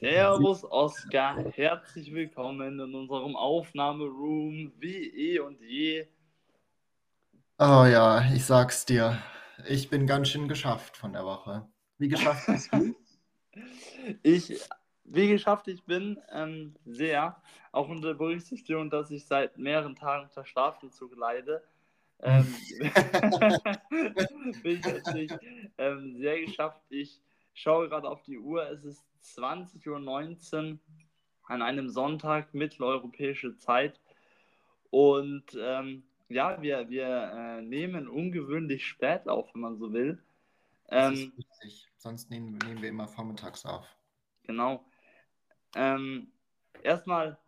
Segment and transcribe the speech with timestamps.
[0.00, 6.06] Servus Oskar, herzlich willkommen in unserem Aufnahmeroom, wie eh und je.
[7.58, 9.18] Oh ja, ich sag's dir.
[9.68, 11.68] Ich bin ganz schön geschafft von der Woche.
[11.98, 12.94] Wie geschafft bist du?
[14.22, 14.58] ich,
[15.04, 17.36] wie geschafft ich bin, ähm, sehr.
[17.70, 21.62] Auch unter Berücksichtigung, dass ich seit mehreren Tagen unter Schlafentzug leide.
[22.22, 22.54] Ähm,
[24.62, 25.32] bin ich natürlich
[25.76, 26.80] ähm, sehr geschafft.
[26.88, 27.20] Ich
[27.60, 28.68] schaue gerade auf die Uhr.
[28.70, 30.78] Es ist 20.19 Uhr
[31.44, 34.00] an einem Sonntag mitteleuropäische Zeit.
[34.90, 40.22] Und ähm, ja, wir, wir äh, nehmen ungewöhnlich spät auf, wenn man so will.
[40.88, 41.44] Das ist ähm.
[41.96, 43.86] Sonst nehmen, nehmen, wir immer vormittags auf.
[44.44, 44.82] Genau.
[45.76, 46.32] Ähm,
[46.82, 47.38] erstmal,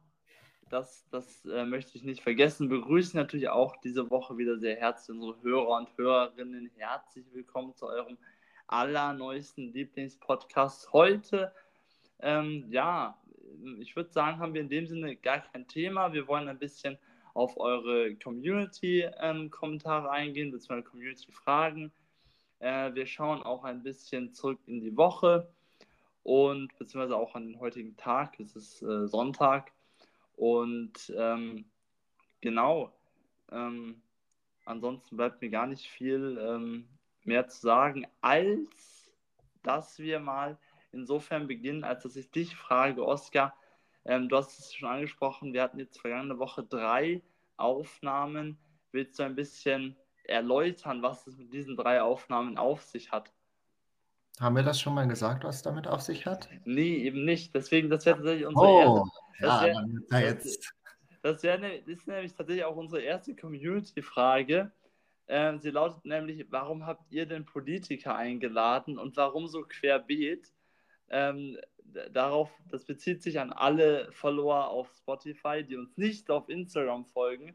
[0.68, 5.16] das, das äh, möchte ich nicht vergessen, begrüßen natürlich auch diese Woche wieder sehr herzlich
[5.16, 6.70] unsere Hörer und Hörerinnen.
[6.76, 8.18] Herzlich willkommen zu eurem
[8.72, 10.92] allerneuesten Lieblingspodcast.
[10.92, 11.52] Heute,
[12.20, 13.18] ähm, ja,
[13.78, 16.12] ich würde sagen, haben wir in dem Sinne gar kein Thema.
[16.12, 16.98] Wir wollen ein bisschen
[17.34, 21.92] auf eure Community-Kommentare ähm, eingehen, beziehungsweise Community-Fragen.
[22.60, 25.52] Äh, wir schauen auch ein bisschen zurück in die Woche
[26.22, 28.40] und beziehungsweise auch an den heutigen Tag.
[28.40, 29.72] Es ist äh, Sonntag.
[30.36, 31.66] Und ähm,
[32.40, 32.90] genau,
[33.50, 34.00] ähm,
[34.64, 36.88] ansonsten bleibt mir gar nicht viel ähm,
[37.26, 39.10] mehr zu sagen, als
[39.62, 40.58] dass wir mal
[40.92, 43.54] insofern beginnen, als dass ich dich frage, Oskar,
[44.04, 47.22] ähm, du hast es schon angesprochen, wir hatten jetzt vergangene Woche drei
[47.56, 48.58] Aufnahmen.
[48.90, 53.32] Willst du ein bisschen erläutern, was es mit diesen drei Aufnahmen auf sich hat?
[54.40, 56.48] Haben wir das schon mal gesagt, was es damit auf sich hat?
[56.64, 57.54] Nee, eben nicht.
[57.54, 59.10] Deswegen, das wäre tatsächlich unsere oh, erste.
[59.40, 60.74] Das ja, wär, jetzt.
[61.22, 64.72] Das, wär, das ist nämlich tatsächlich auch unsere erste Community-Frage.
[65.28, 70.52] Ähm, sie lautet nämlich: Warum habt ihr denn Politiker eingeladen und warum so querbeet?
[71.10, 71.58] Ähm,
[72.10, 77.54] darauf, das bezieht sich an alle Follower auf Spotify, die uns nicht auf Instagram folgen.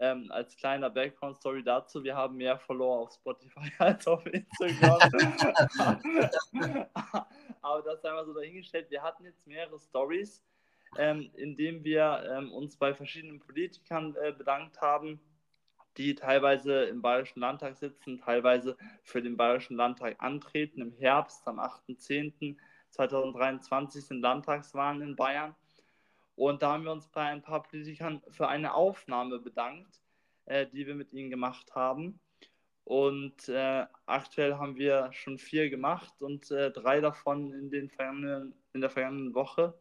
[0.00, 5.00] Ähm, als kleiner Background-Story dazu, wir haben mehr Follower auf Spotify als auf Instagram.
[7.62, 8.90] Aber das einmal so dahingestellt.
[8.90, 10.44] Wir hatten jetzt mehrere Stories,
[10.96, 15.20] ähm, in denen wir ähm, uns bei verschiedenen Politikern äh, bedankt haben,
[15.98, 20.80] die teilweise im Bayerischen Landtag sitzen, teilweise für den Bayerischen Landtag antreten.
[20.80, 22.56] Im Herbst, am 8.10.
[22.90, 25.54] 2023 sind Landtagswahlen in Bayern.
[26.36, 30.00] Und da haben wir uns bei ein paar Politikern für eine Aufnahme bedankt,
[30.46, 32.20] äh, die wir mit ihnen gemacht haben.
[32.84, 38.54] Und äh, aktuell haben wir schon vier gemacht und äh, drei davon in, den vergangenen,
[38.72, 39.74] in der vergangenen Woche.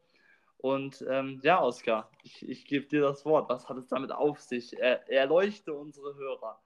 [0.58, 3.50] Und ähm, ja, Oskar, ich, ich gebe dir das Wort.
[3.50, 4.78] Was hat es damit auf sich?
[4.80, 6.60] Er, erleuchte unsere Hörer.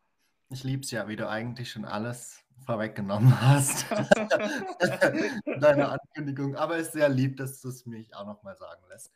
[0.49, 3.85] Ich liebe es ja, wie du eigentlich schon alles vorweggenommen hast.
[5.59, 6.55] Deine Ankündigung.
[6.55, 9.11] Aber es ist sehr lieb, dass du es mich auch nochmal sagen lässt.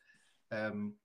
[0.50, 0.98] Ähm,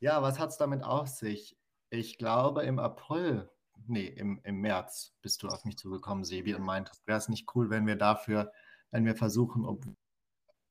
[0.00, 1.56] ja, was hat es damit auf sich?
[1.90, 3.50] Ich glaube, im April,
[3.86, 7.54] nee, im, im März bist du auf mich zugekommen, Sebi, und meintest, wäre es nicht
[7.54, 8.52] cool, wenn wir dafür,
[8.90, 9.84] wenn wir versuchen, ob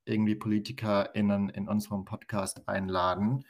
[0.06, 3.44] irgendwie PolitikerInnen in unserem Podcast einladen,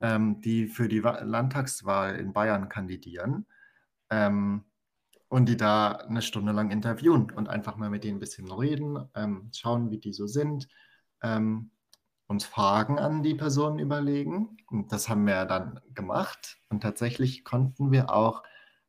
[0.00, 3.46] ähm, die für die Landtagswahl in Bayern kandidieren.
[4.10, 4.64] Ähm,
[5.32, 9.08] und die da eine Stunde lang interviewen und einfach mal mit denen ein bisschen reden,
[9.14, 10.68] ähm, schauen, wie die so sind,
[11.22, 11.70] ähm,
[12.26, 14.58] uns Fragen an die Personen überlegen.
[14.68, 16.58] Und das haben wir dann gemacht.
[16.68, 18.42] Und tatsächlich konnten wir auch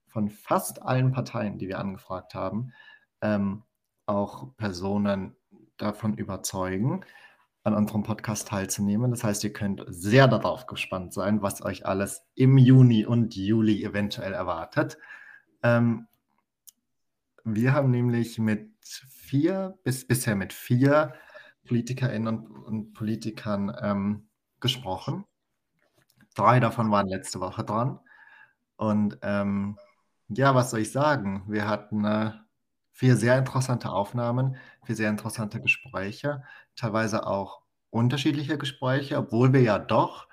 [0.09, 2.73] von fast allen Parteien, die wir angefragt haben,
[3.21, 3.63] ähm,
[4.05, 5.37] auch Personen
[5.77, 7.05] davon überzeugen,
[7.63, 9.11] an unserem Podcast teilzunehmen.
[9.11, 13.83] Das heißt, ihr könnt sehr darauf gespannt sein, was euch alles im Juni und Juli
[13.83, 14.97] eventuell erwartet.
[15.63, 16.07] Ähm,
[17.45, 21.13] wir haben nämlich mit vier, bis bisher mit vier
[21.65, 24.27] PolitikerInnen und, und Politikern ähm,
[24.59, 25.25] gesprochen.
[26.35, 27.99] Drei davon waren letzte Woche dran.
[28.75, 29.77] Und ähm,
[30.29, 31.43] ja, was soll ich sagen?
[31.47, 32.31] Wir hatten äh,
[32.93, 34.55] vier sehr interessante Aufnahmen,
[34.85, 36.43] vier sehr interessante Gespräche,
[36.75, 40.27] teilweise auch unterschiedliche Gespräche, obwohl wir ja doch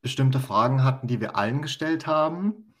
[0.00, 2.74] bestimmte Fragen hatten, die wir allen gestellt haben.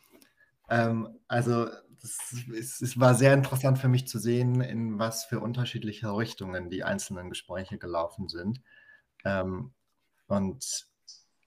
[0.70, 1.68] Ähm, also
[2.00, 7.28] es, war sehr interessant für mich zu sehen, in was für unterschiedliche Richtungen die einzelnen
[7.30, 8.62] Gespräche gelaufen sind.
[9.24, 9.72] Ähm,
[10.28, 10.86] und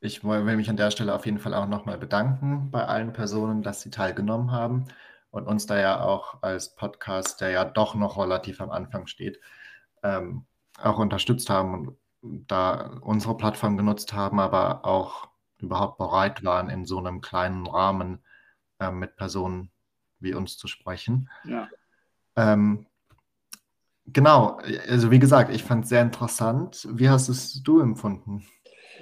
[0.02, 3.62] ich will mich an der Stelle auf jeden Fall auch nochmal bedanken bei allen Personen,
[3.62, 4.88] dass sie teilgenommen haben
[5.32, 9.40] und uns da ja auch als Podcast, der ja doch noch relativ am Anfang steht,
[10.04, 10.46] ähm,
[10.78, 16.86] auch unterstützt haben und da unsere Plattform genutzt haben, aber auch überhaupt bereit waren, in
[16.86, 18.24] so einem kleinen Rahmen
[18.80, 19.72] äh, mit Personen
[20.20, 21.30] wie uns zu sprechen.
[21.46, 21.68] Ja.
[22.36, 22.88] Ähm,
[24.08, 26.88] Genau, also wie gesagt, ich fand es sehr interessant.
[26.92, 28.46] Wie hast es du empfunden?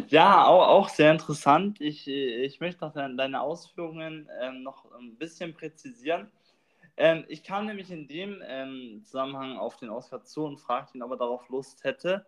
[0.07, 1.79] Ja, auch, auch sehr interessant.
[1.81, 6.31] Ich, ich möchte noch deine Ausführungen ähm, noch ein bisschen präzisieren.
[6.97, 11.03] Ähm, ich kam nämlich in dem ähm, Zusammenhang auf den Oscar zu und fragte ihn,
[11.03, 12.25] ob er darauf Lust hätte,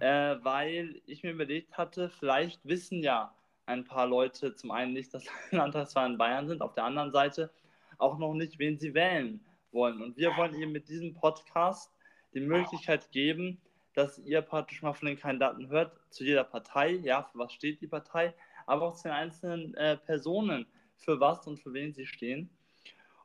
[0.00, 3.32] äh, weil ich mir überlegt hatte, vielleicht wissen ja
[3.66, 7.50] ein paar Leute zum einen nicht, dass Landtagswahlen in Bayern sind, auf der anderen Seite
[7.98, 9.40] auch noch nicht, wen sie wählen
[9.70, 10.02] wollen.
[10.02, 11.92] Und wir wollen eben mit diesem Podcast
[12.34, 13.60] die Möglichkeit geben,
[13.94, 17.80] dass ihr praktisch mal von den Kandidaten hört, zu jeder Partei, ja, für was steht
[17.80, 18.34] die Partei,
[18.66, 20.66] aber auch zu den einzelnen äh, Personen,
[20.96, 22.50] für was und für wen sie stehen.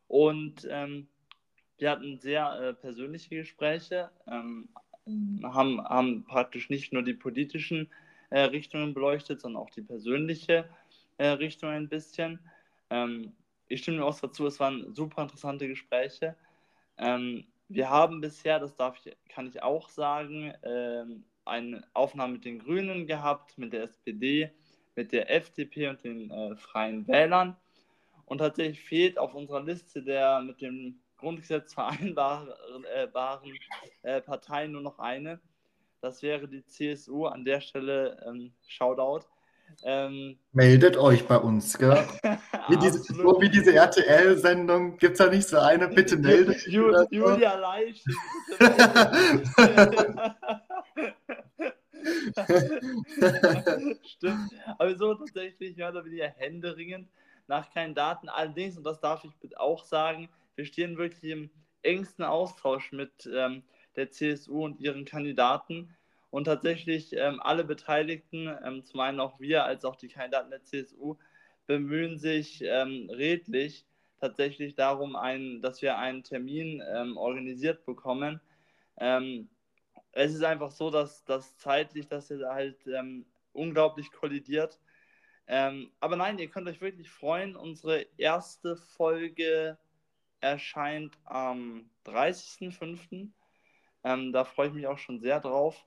[0.08, 1.08] Und ähm,
[1.78, 4.69] wir hatten sehr äh, persönliche Gespräche, ähm,
[5.44, 7.90] haben, haben praktisch nicht nur die politischen
[8.30, 10.70] äh, Richtungen beleuchtet, sondern auch die persönliche
[11.18, 12.40] äh, Richtung ein bisschen.
[12.90, 13.34] Ähm,
[13.68, 16.36] ich stimme auch dazu, es waren super interessante Gespräche.
[16.98, 22.46] Ähm, wir haben bisher, das darf ich, kann ich auch sagen, ähm, eine Aufnahme mit
[22.46, 24.52] den Grünen gehabt, mit der SPD,
[24.96, 27.56] mit der FDP und den äh, Freien Wählern.
[28.25, 32.50] Und tatsächlich fehlt auf unserer Liste der mit dem Grundgesetz vereinbaren
[32.94, 33.08] äh,
[34.04, 35.40] äh, Parteien nur noch eine.
[36.02, 37.25] Das wäre die CSU.
[37.25, 39.25] An der Stelle ähm, Shoutout.
[39.84, 42.04] Ähm, Meldet euch bei uns, gell?
[42.69, 45.88] Wie diese, so wie diese RTL-Sendung, gibt es da nicht so eine?
[45.88, 46.68] Bitte meldet euch.
[46.68, 48.04] Ju, Julia Leicht.
[54.04, 54.52] Stimmt.
[54.78, 57.10] Aber so tatsächlich mehr oder weniger händeringend
[57.48, 58.28] nach keinen Daten.
[58.30, 61.50] Allerdings, und das darf ich auch sagen, wir stehen wirklich im
[61.84, 63.63] engsten Austausch mit ähm,
[63.96, 65.96] der CSU und ihren Kandidaten.
[66.29, 70.63] Und tatsächlich ähm, alle Beteiligten, ähm, zum einen auch wir als auch die Kandidaten der
[70.63, 71.18] CSU,
[71.68, 73.85] bemühen sich ähm, redlich
[74.19, 78.41] tatsächlich darum, ein, dass wir einen Termin ähm, organisiert bekommen.
[78.97, 79.50] Ähm,
[80.12, 84.79] es ist einfach so, dass das zeitlich das jetzt halt ähm, unglaublich kollidiert.
[85.47, 87.56] aber nein, ihr könnt euch wirklich freuen.
[87.56, 89.77] Unsere erste Folge
[90.41, 93.29] erscheint am 30.05.
[94.03, 95.85] Ähm, da freue ich mich auch schon sehr drauf.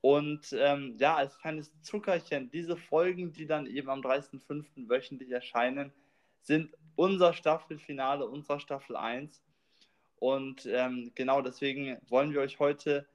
[0.00, 4.88] Und ähm, ja, als kleines Zuckerchen, diese Folgen, die dann eben am 30.05.
[4.88, 5.92] wöchentlich erscheinen,
[6.42, 9.42] sind unser Staffelfinale unserer Staffel 1.
[10.16, 13.06] Und ähm, genau deswegen wollen wir euch heute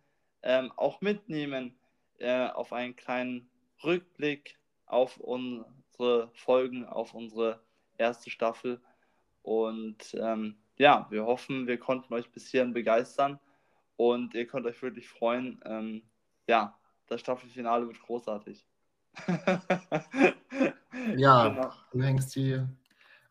[0.41, 1.75] ähm, auch mitnehmen
[2.19, 3.49] äh, auf einen kleinen
[3.83, 7.61] Rückblick auf unsere Folgen, auf unsere
[7.97, 8.81] erste Staffel.
[9.41, 13.39] Und ähm, ja, wir hoffen, wir konnten euch bis hierhin begeistern
[13.97, 15.61] und ihr könnt euch wirklich freuen.
[16.47, 18.65] Ja, das Staffelfinale wird großartig.
[21.15, 21.71] ja, genau.
[21.91, 22.61] du hängst die,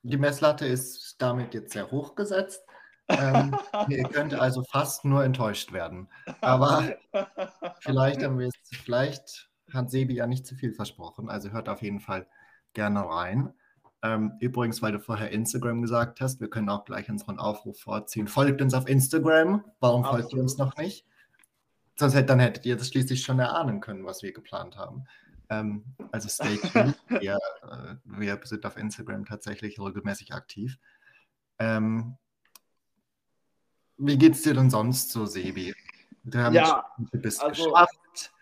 [0.03, 2.65] die Messlatte ist damit jetzt sehr hoch gesetzt.
[3.09, 3.57] ähm,
[3.89, 6.09] ihr könnt also fast nur enttäuscht werden.
[6.41, 6.95] Aber
[7.81, 11.29] vielleicht haben wir es, vielleicht hat Sebi ja nicht zu viel versprochen.
[11.29, 12.27] Also hört auf jeden Fall
[12.75, 13.53] gerne rein.
[14.03, 18.27] Ähm, übrigens, weil du vorher Instagram gesagt hast, wir können auch gleich unseren Aufruf vorziehen.
[18.27, 19.65] Folgt uns auf Instagram.
[19.79, 20.23] Warum Absolut.
[20.23, 21.07] folgt ihr uns noch nicht?
[21.97, 25.05] Sonst hätt, dann hättet ihr das schließlich schon erahnen können, was wir geplant haben.
[25.51, 26.99] Ähm, also stay tuned.
[27.09, 30.79] wir, äh, wir, sind auf Instagram tatsächlich regelmäßig aktiv.
[31.59, 32.17] Ähm,
[33.99, 35.75] wie geht's dir denn sonst so, Sebi?
[36.25, 38.33] Du, ja, du bist also, geschafft.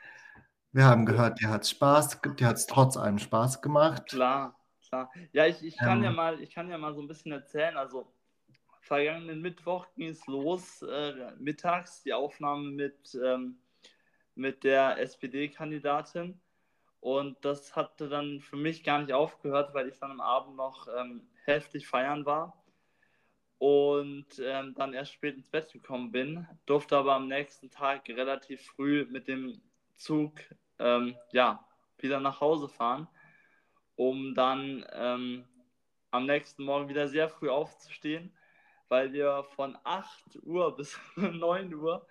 [0.72, 4.06] Wir haben gehört, dir hat Spaß, dir hat es trotz allem Spaß gemacht.
[4.06, 4.54] Klar
[4.90, 5.10] klar.
[5.32, 7.76] Ja, ich, ich, kann ähm, ja mal, ich kann ja mal so ein bisschen erzählen.
[7.76, 8.12] Also,
[8.90, 13.56] vergangenen Mittwoch ging es los, äh, mittags, die Aufnahme mit, ähm,
[14.34, 16.40] mit der SPD-Kandidatin.
[16.98, 20.88] Und das hatte dann für mich gar nicht aufgehört, weil ich dann am Abend noch
[20.98, 22.62] ähm, heftig feiern war
[23.58, 28.60] und ähm, dann erst spät ins Bett gekommen bin, durfte aber am nächsten Tag relativ
[28.66, 29.62] früh mit dem
[29.94, 30.32] Zug
[30.80, 31.64] ähm, ja,
[31.98, 33.06] wieder nach Hause fahren
[34.00, 35.44] um dann ähm,
[36.10, 38.32] am nächsten Morgen wieder sehr früh aufzustehen,
[38.90, 42.06] weil wir von 8 Uhr bis 9 Uhr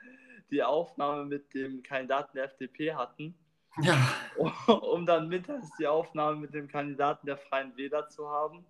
[0.50, 3.36] die Aufnahme mit dem Kandidaten der FDP hatten.
[3.81, 3.95] Ja.
[4.67, 8.65] Um dann mittags die Aufnahme mit dem Kandidaten der Freien Wähler zu haben,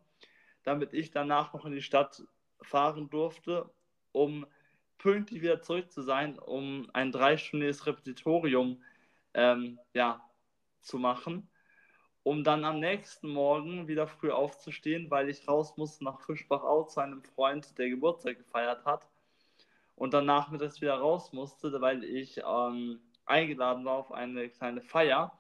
[0.63, 2.23] damit ich danach noch in die Stadt
[2.61, 3.69] fahren durfte,
[4.11, 4.45] um
[4.97, 8.83] pünktlich wieder zurück zu sein, um ein dreistündiges Repetitorium
[9.33, 10.21] ähm, ja,
[10.81, 11.49] zu machen
[12.29, 16.99] um dann am nächsten Morgen wieder früh aufzustehen, weil ich raus musste nach Fischbachau zu
[16.99, 19.07] einem Freund, der Geburtstag gefeiert hat.
[19.95, 25.39] Und dann nachmittags wieder raus musste, weil ich ähm, eingeladen war auf eine kleine Feier,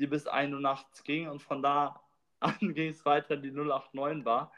[0.00, 1.28] die bis 1 Uhr nachts ging.
[1.28, 2.00] Und von da
[2.40, 4.50] an ging es weiter, die 089 war.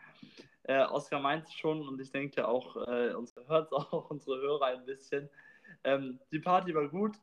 [0.63, 4.87] Äh, Oskar meinte schon, und ich denke auch, äh, uns hört auch unsere Hörer ein
[4.87, 5.29] bisschen,
[5.85, 7.17] ähm, die Party war gut.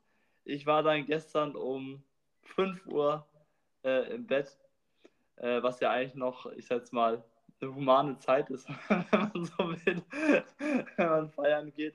[0.44, 2.04] Ich war dann gestern um
[2.44, 3.26] 5 Uhr
[3.84, 4.56] äh, im Bett,
[5.36, 7.22] äh, was ja eigentlich noch, ich sag jetzt mal,
[7.60, 10.02] eine humane Zeit ist, wenn man so will,
[10.96, 11.94] wenn man feiern geht.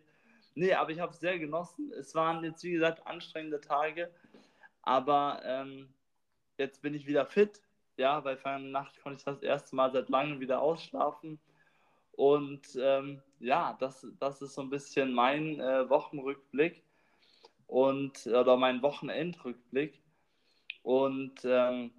[0.55, 1.91] Nee, aber ich habe es sehr genossen.
[1.93, 4.09] Es waren jetzt, wie gesagt, anstrengende Tage,
[4.81, 5.89] aber ähm,
[6.57, 7.61] jetzt bin ich wieder fit.
[7.97, 11.37] Ja, weil feiern Nacht konnte ich das erste Mal seit langem wieder ausschlafen.
[12.13, 16.83] Und ähm, ja, das, das ist so ein bisschen mein äh, Wochenrückblick
[17.67, 20.01] und oder mein Wochenendrückblick.
[20.83, 21.91] Und ähm,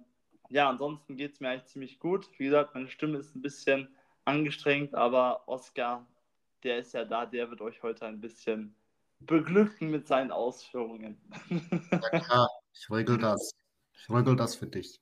[0.49, 2.27] ja, ansonsten geht es mir eigentlich ziemlich gut.
[2.37, 3.87] Wie gesagt, meine Stimme ist ein bisschen
[4.25, 6.05] angestrengt, aber Oscar,
[6.63, 8.75] der ist ja da, der wird euch heute ein bisschen
[9.19, 11.17] beglücken mit seinen Ausführungen.
[11.91, 13.51] Ja klar, ich regel das.
[13.93, 14.99] Ich regel das für dich.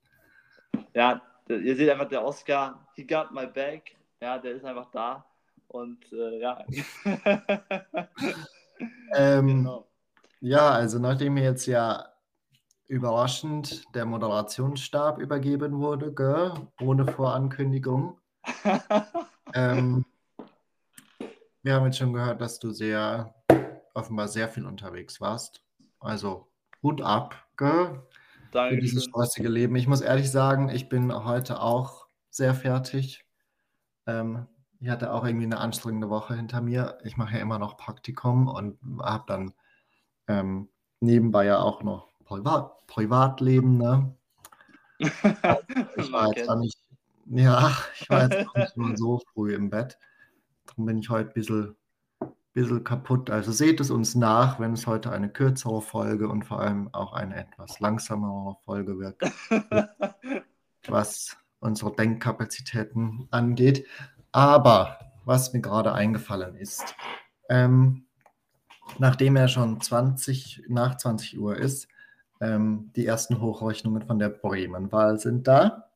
[0.94, 3.96] Ja, ihr seht einfach, der Oscar, he got my back.
[4.20, 5.24] Ja, der ist einfach da.
[5.68, 6.64] Und äh, ja.
[9.14, 9.86] ähm, genau.
[10.40, 12.09] Ja, also nachdem mir jetzt ja
[12.90, 16.52] überraschend der Moderationsstab übergeben wurde, gell?
[16.80, 18.18] ohne Vorankündigung.
[19.54, 20.04] ähm,
[21.62, 23.32] wir haben jetzt schon gehört, dass du sehr,
[23.94, 25.62] offenbar sehr viel unterwegs warst.
[26.00, 26.48] Also
[26.82, 28.02] Hut ab, gell?
[28.50, 29.76] Danke für dieses stressige Leben.
[29.76, 33.24] Ich muss ehrlich sagen, ich bin heute auch sehr fertig.
[34.06, 34.48] Ähm,
[34.80, 36.98] ich hatte auch irgendwie eine anstrengende Woche hinter mir.
[37.04, 39.54] Ich mache ja immer noch Praktikum und habe dann
[40.26, 40.68] ähm,
[40.98, 44.14] nebenbei ja auch noch Privat, Privatleben, ne?
[44.98, 46.78] ich war jetzt nicht,
[47.26, 49.98] ja, ich war jetzt nicht nur so früh im Bett.
[50.66, 51.76] Darum bin ich heute ein bisschen,
[52.52, 53.30] bisschen kaputt.
[53.30, 57.14] Also seht es uns nach, wenn es heute eine kürzere Folge und vor allem auch
[57.14, 59.20] eine etwas langsamere Folge wird,
[60.86, 63.88] was unsere Denkkapazitäten angeht.
[64.30, 66.94] Aber was mir gerade eingefallen ist,
[67.48, 68.04] ähm,
[69.00, 71.88] nachdem er schon 20, nach 20 Uhr ist,
[72.40, 75.89] ähm, die ersten Hochrechnungen von der Bremen-Wahl sind da.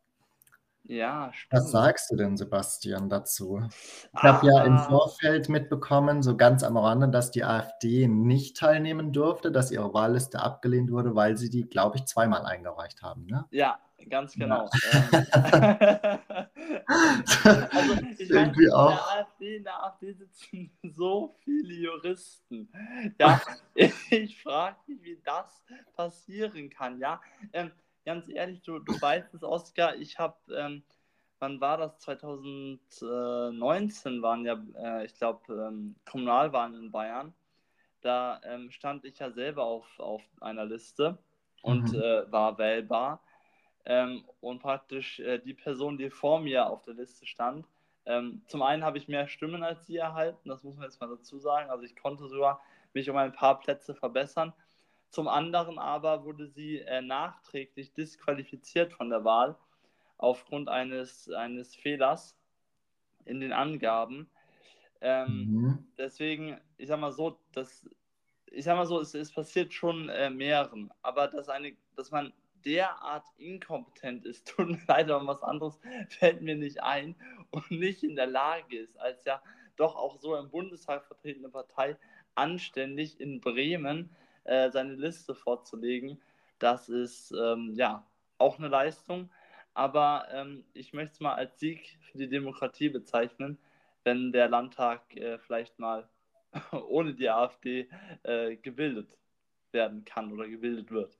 [0.86, 1.62] Ja, stimmt.
[1.62, 3.62] Was sagst du denn, Sebastian, dazu?
[4.14, 4.82] Ich habe ja im ah.
[4.82, 10.40] Vorfeld mitbekommen, so ganz am Rande, dass die AfD nicht teilnehmen durfte, dass ihre Wahlliste
[10.40, 13.24] abgelehnt wurde, weil sie die, glaube ich, zweimal eingereicht haben.
[13.26, 13.46] Ne?
[13.50, 13.78] Ja,
[14.10, 14.68] ganz genau.
[15.12, 16.20] Ja.
[17.72, 22.68] also ich meine, in der, AfD, in der AfD sitzen so viele Juristen.
[23.18, 23.40] Ja,
[23.74, 25.62] ich frage mich, wie das
[25.96, 26.98] passieren kann.
[26.98, 27.20] Ja,
[27.52, 27.72] ähm,
[28.04, 30.84] ganz ehrlich, du, du weißt es, Oskar, ich habe, ähm,
[31.38, 31.98] wann war das?
[32.00, 37.32] 2019 waren ja, äh, ich glaube, ähm, Kommunalwahlen in Bayern.
[38.00, 41.18] Da ähm, stand ich ja selber auf, auf einer Liste
[41.62, 42.00] und mhm.
[42.00, 43.22] äh, war wählbar.
[43.86, 47.66] Ähm, und praktisch äh, die Person, die vor mir auf der Liste stand,
[48.06, 51.08] ähm, zum einen habe ich mehr Stimmen als sie erhalten, das muss man jetzt mal
[51.08, 51.70] dazu sagen.
[51.70, 52.60] Also ich konnte sogar
[52.92, 54.52] mich um ein paar Plätze verbessern.
[55.14, 59.56] Zum anderen aber wurde sie äh, nachträglich disqualifiziert von der Wahl
[60.18, 62.36] aufgrund eines, eines Fehlers
[63.24, 64.28] in den Angaben.
[65.00, 65.86] Ähm, mhm.
[65.96, 67.88] Deswegen, ich sag mal so, das,
[68.46, 72.32] ich sag mal so, es, es passiert schon äh, mehreren, aber dass, eine, dass man
[72.64, 75.78] derart inkompetent ist, tut mir leid, aber was anderes
[76.08, 77.14] fällt mir nicht ein
[77.52, 79.40] und nicht in der Lage ist, als ja
[79.76, 81.96] doch auch so im Bundestag vertretene Partei
[82.34, 84.10] anständig in Bremen
[84.44, 86.20] äh, seine Liste vorzulegen,
[86.58, 88.06] das ist ähm, ja
[88.38, 89.30] auch eine Leistung.
[89.74, 93.58] Aber ähm, ich möchte es mal als Sieg für die Demokratie bezeichnen,
[94.04, 96.08] wenn der Landtag äh, vielleicht mal
[96.88, 97.88] ohne die AfD
[98.22, 99.08] äh, gebildet
[99.72, 101.18] werden kann oder gebildet wird.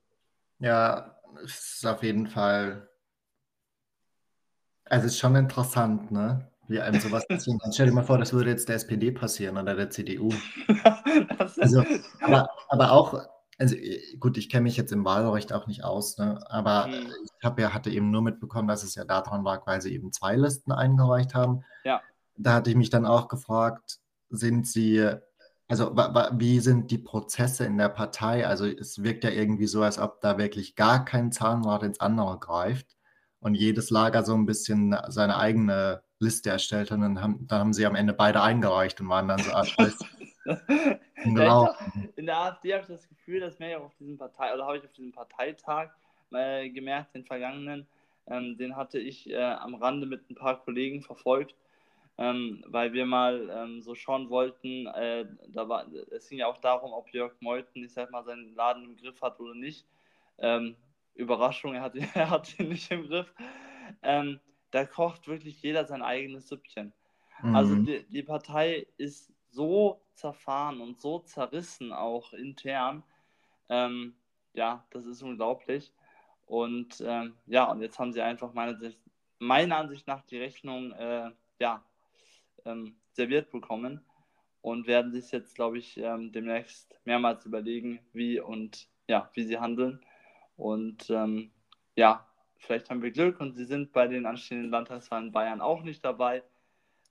[0.59, 2.89] Ja, es ist auf jeden Fall.
[4.85, 6.49] Also, es ist schon interessant, ne?
[6.67, 7.73] Wie einem sowas passieren kann.
[7.73, 10.29] Stell dir mal vor, das würde jetzt der SPD passieren oder der CDU.
[11.59, 11.83] also,
[12.21, 13.75] aber, aber auch, also
[14.19, 16.43] gut, ich kenne mich jetzt im Wahlrecht auch nicht aus, ne?
[16.49, 17.07] aber hm.
[17.23, 20.11] ich habe ja, hatte eben nur mitbekommen, dass es ja daran lag, weil sie eben
[20.11, 21.63] zwei Listen eingereicht haben.
[21.83, 22.01] Ja.
[22.37, 25.09] Da hatte ich mich dann auch gefragt, sind sie
[25.67, 28.45] also wie sind die Prozesse in der Partei?
[28.45, 32.39] Also es wirkt ja irgendwie so, als ob da wirklich gar kein Zahnrad ins andere
[32.39, 32.95] greift
[33.39, 36.91] und jedes Lager so ein bisschen seine eigene Liste erstellt.
[36.91, 39.51] Und dann haben, dann haben sie am Ende beide eingereicht und waren dann so,
[41.23, 41.69] genau.
[42.15, 44.83] In der AfD habe ich das Gefühl, dass mehr auf diesem Partei, oder habe ich
[44.83, 45.89] auf diesem Parteitag
[46.31, 47.87] äh, gemerkt, den vergangenen,
[48.27, 51.55] ähm, den hatte ich äh, am Rande mit ein paar Kollegen verfolgt
[52.17, 56.57] ähm, weil wir mal ähm, so schauen wollten, äh, da war, es ging ja auch
[56.57, 59.85] darum, ob Jörg Meuthen, ich sag mal, seinen Laden im Griff hat oder nicht.
[60.37, 60.75] Ähm,
[61.15, 63.33] Überraschung, er hat, er hat ihn nicht im Griff.
[64.01, 64.39] Ähm,
[64.71, 66.93] da kocht wirklich jeder sein eigenes Süppchen.
[67.41, 67.55] Also mhm.
[67.55, 73.03] Also die, die Partei ist so zerfahren und so zerrissen, auch intern.
[73.69, 74.15] Ähm,
[74.53, 75.93] ja, das ist unglaublich.
[76.45, 78.77] Und ähm, ja, und jetzt haben sie einfach meiner,
[79.39, 81.83] meiner Ansicht nach die Rechnung äh, ja,
[82.65, 84.01] ähm, serviert bekommen
[84.61, 89.59] und werden sich jetzt, glaube ich, ähm, demnächst mehrmals überlegen, wie und ja, wie sie
[89.59, 90.03] handeln.
[90.57, 91.51] Und ähm,
[91.95, 92.27] ja,
[92.65, 96.43] vielleicht haben wir Glück und sie sind bei den anstehenden Landtagswahlen Bayern auch nicht dabei.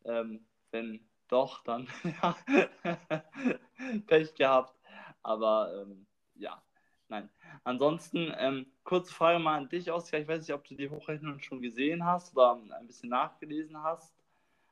[0.04, 1.88] Ähm, wenn doch, dann
[4.06, 4.74] Pech gehabt.
[5.22, 6.62] Aber ähm, ja,
[7.08, 7.30] nein.
[7.62, 10.20] Ansonsten, ähm, kurze Frage mal an dich, Oskar.
[10.20, 14.14] Ich weiß nicht, ob du die Hochrechnung schon gesehen hast oder ein bisschen nachgelesen hast.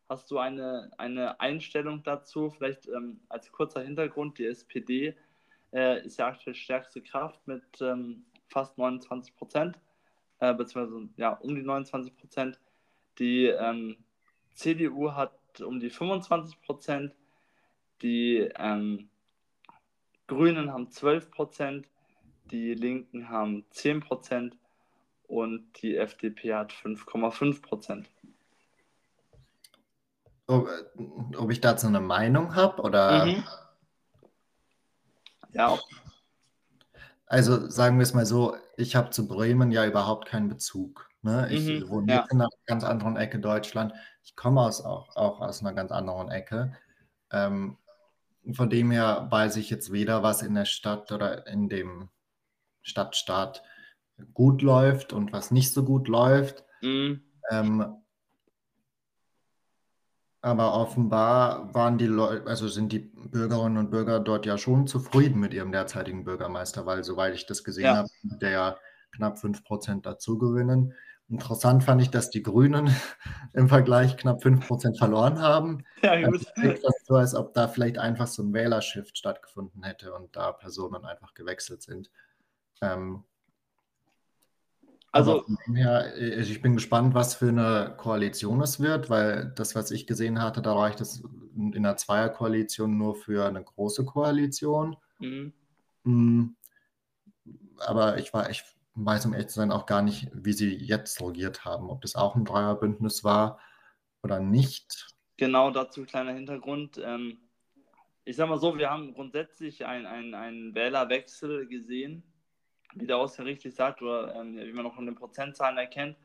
[0.08, 2.50] Hast du eine, eine Einstellung dazu?
[2.50, 5.16] Vielleicht ähm, als kurzer Hintergrund, die SPD
[5.72, 9.78] äh, ist ja aktuell stärkste Kraft mit ähm, fast 29 Prozent,
[10.42, 12.58] äh, beziehungsweise ja, um die 29 Prozent.
[13.18, 13.96] Die ähm,
[14.54, 17.14] CDU hat um die 25 Prozent,
[18.02, 19.08] die ähm,
[20.26, 21.86] Grünen haben 12 Prozent,
[22.50, 24.56] die Linken haben 10 Prozent
[25.28, 28.10] und die FDP hat 5,5 Prozent.
[30.48, 30.68] Ob,
[31.36, 33.26] ob, ich dazu eine Meinung habe oder?
[33.26, 33.44] Mhm.
[35.52, 35.78] Ja.
[37.32, 41.08] Also sagen wir es mal so, ich habe zu Bremen ja überhaupt keinen Bezug.
[41.22, 41.48] Ne?
[41.50, 42.26] Ich mhm, wohne ja.
[42.30, 43.94] in einer ganz anderen Ecke Deutschland.
[44.22, 46.76] Ich komme aus, auch, auch aus einer ganz anderen Ecke.
[47.30, 47.78] Ähm,
[48.52, 52.10] von dem her weiß ich jetzt weder, was in der Stadt oder in dem
[52.82, 53.62] Stadtstaat
[54.34, 56.66] gut läuft und was nicht so gut läuft.
[56.82, 57.22] Mhm.
[57.50, 57.96] Ähm,
[60.42, 65.38] aber offenbar waren die Leute, also sind die Bürgerinnen und Bürger dort ja schon zufrieden
[65.38, 67.96] mit ihrem derzeitigen Bürgermeister, weil soweit ich das gesehen ja.
[67.98, 68.76] habe, der ja
[69.12, 70.94] knapp 5% dazu gewinnen.
[71.28, 72.90] Interessant fand ich, dass die Grünen
[73.52, 75.84] im Vergleich knapp 5% verloren haben.
[76.02, 76.44] Ja, gut.
[76.56, 80.50] Also das so, als ob da vielleicht einfach so ein Wählershift stattgefunden hätte und da
[80.50, 82.10] Personen einfach gewechselt sind.
[82.80, 83.22] Ähm,
[85.12, 90.06] also, her, ich bin gespannt, was für eine Koalition es wird, weil das, was ich
[90.06, 91.22] gesehen hatte, da reicht es
[91.54, 94.96] in einer Zweierkoalition nur für eine große Koalition.
[95.18, 95.52] Mhm.
[96.04, 96.56] Mm,
[97.78, 101.20] aber ich, war, ich weiß, um ehrlich zu sein, auch gar nicht, wie sie jetzt
[101.20, 103.60] regiert haben, ob das auch ein Dreierbündnis war
[104.22, 105.08] oder nicht.
[105.36, 106.98] Genau dazu kleiner Hintergrund.
[107.04, 107.38] Ähm,
[108.24, 112.22] ich sag mal so, wir haben grundsätzlich einen ein Wählerwechsel gesehen
[112.94, 116.16] wie der ja richtig sagt, oder ähm, wie man auch in den Prozentzahlen erkennt,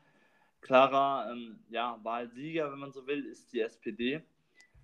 [0.60, 4.22] klarer ähm, ja, Wahlsieger, wenn man so will, ist die SPD.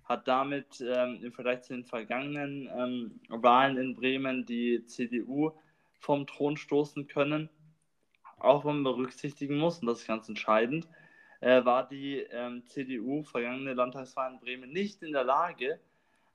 [0.03, 5.51] Hat damit ähm, im Vergleich zu den vergangenen ähm, Wahlen in Bremen die CDU
[5.99, 7.49] vom Thron stoßen können.
[8.37, 10.87] Auch wenn man berücksichtigen muss, und das ist ganz entscheidend,
[11.39, 15.79] äh, war die ähm, CDU vergangene Landtagswahl in Bremen nicht in der Lage,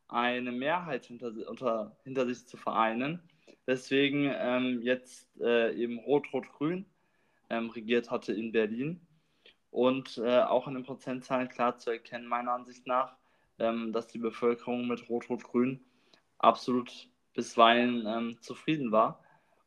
[0.08, 3.22] eine Mehrheit hinter, unter, hinter sich zu vereinen
[3.66, 6.86] weswegen ähm, jetzt äh, eben Rot-Rot-Grün
[7.48, 9.06] ähm, regiert hatte in Berlin.
[9.70, 13.16] Und äh, auch in den Prozentzahlen klar zu erkennen, meiner Ansicht nach,
[13.58, 15.84] ähm, dass die Bevölkerung mit Rot-Rot-Grün
[16.38, 19.22] absolut bisweilen ähm, zufrieden war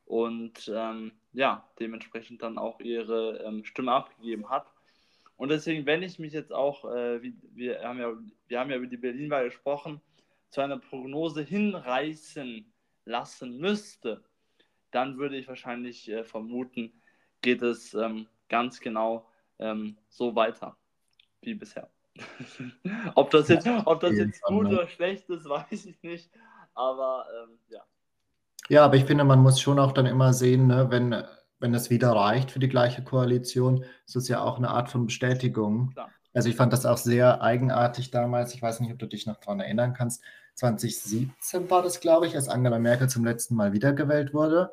[0.05, 4.67] und ähm, ja, dementsprechend dann auch ihre ähm, Stimme abgegeben hat.
[5.37, 8.13] Und deswegen, wenn ich mich jetzt auch, äh, wie, wir, haben ja,
[8.47, 10.01] wir haben ja über die Berlin-Wahl gesprochen,
[10.49, 12.72] zu einer Prognose hinreißen
[13.05, 14.23] lassen müsste,
[14.91, 16.93] dann würde ich wahrscheinlich äh, vermuten,
[17.41, 19.27] geht es ähm, ganz genau
[19.59, 20.77] ähm, so weiter
[21.41, 21.89] wie bisher.
[23.15, 26.29] ob das jetzt, ob das jetzt gut oder schlecht ist, weiß ich nicht.
[26.73, 27.81] Aber ähm, ja.
[28.69, 31.23] Ja, aber ich finde, man muss schon auch dann immer sehen, ne, wenn,
[31.59, 35.05] wenn es wieder reicht für die gleiche Koalition, ist es ja auch eine Art von
[35.05, 35.91] Bestätigung.
[35.91, 36.09] Klar.
[36.33, 38.53] Also ich fand das auch sehr eigenartig damals.
[38.55, 40.23] Ich weiß nicht, ob du dich noch daran erinnern kannst.
[40.55, 44.71] 2017 war das, glaube ich, als Angela Merkel zum letzten Mal wiedergewählt wurde.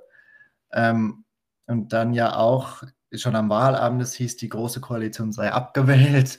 [0.72, 1.24] Ähm,
[1.66, 6.38] und dann ja auch schon am Wahlabend, es hieß, die Große Koalition sei abgewählt.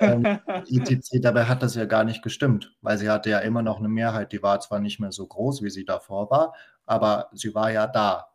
[0.00, 0.24] ähm,
[0.68, 1.20] etc.
[1.20, 4.32] Dabei hat das ja gar nicht gestimmt, weil sie hatte ja immer noch eine Mehrheit.
[4.32, 6.54] Die war zwar nicht mehr so groß, wie sie davor war,
[6.86, 8.32] aber sie war ja da.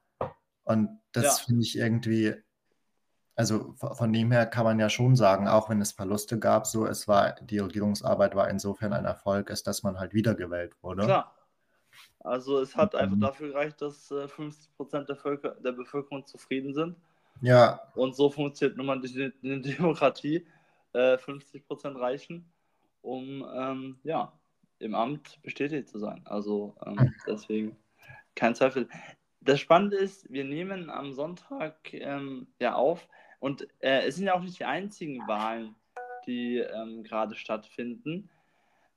[0.64, 1.46] Und das ja.
[1.46, 2.34] finde ich irgendwie
[3.36, 6.86] also von dem her kann man ja schon sagen, auch wenn es Verluste gab, so
[6.86, 11.06] es war, die Regierungsarbeit war insofern ein Erfolg, ist, dass man halt wiedergewählt wurde.
[11.06, 11.36] Klar.
[12.20, 14.40] Also es hat einfach dafür gereicht, dass 50
[14.72, 15.18] äh, Prozent der,
[15.64, 16.96] der, Bevölkerung zufrieden sind.
[17.42, 17.82] Ja.
[17.96, 20.48] Und so funktioniert nun mal die, die Demokratie.
[20.94, 22.46] 50 äh, Prozent reichen,
[23.02, 24.32] um ähm, ja,
[24.80, 26.22] im Amt bestätigt zu sein.
[26.26, 27.76] Also ähm, deswegen
[28.36, 28.88] kein Zweifel.
[29.42, 33.08] Das Spannende ist, wir nehmen am Sonntag ähm, ja auf.
[33.44, 35.76] Und äh, es sind ja auch nicht die einzigen Wahlen,
[36.26, 38.30] die ähm, gerade stattfinden.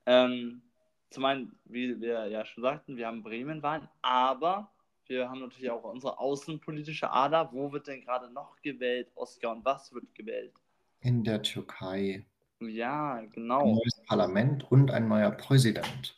[0.05, 0.61] Ähm,
[1.09, 4.71] zum einen, wie wir ja schon sagten, wir haben Bremen-Wahlen, aber
[5.07, 7.49] wir haben natürlich auch unsere außenpolitische Ader.
[7.51, 10.53] Wo wird denn gerade noch gewählt, Oskar, und was wird gewählt?
[11.01, 12.25] In der Türkei.
[12.61, 13.63] Ja, genau.
[13.63, 16.15] Ein neues Parlament und ein neuer Präsident.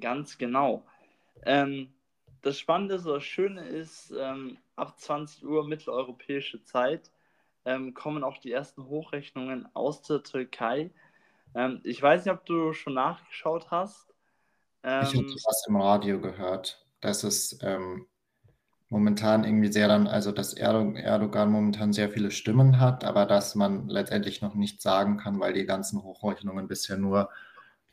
[0.00, 0.86] Ganz genau.
[1.44, 1.92] Ähm,
[2.40, 7.10] das Spannende, das Schöne ist, ähm, ab 20 Uhr mitteleuropäische Zeit
[7.68, 10.90] ähm, kommen auch die ersten Hochrechnungen aus der Türkei.
[11.54, 14.08] Ähm, ich weiß nicht, ob du schon nachgeschaut hast.
[14.82, 18.06] ich habe Ähm, was im Radio gehört, dass es ähm,
[18.88, 23.54] momentan irgendwie sehr dann, also dass Erdo Erdogan momentan sehr viele Stimmen hat, aber dass
[23.54, 27.28] man letztendlich noch nicht sagen kann, weil die ganzen Hochrechnungen bisher nur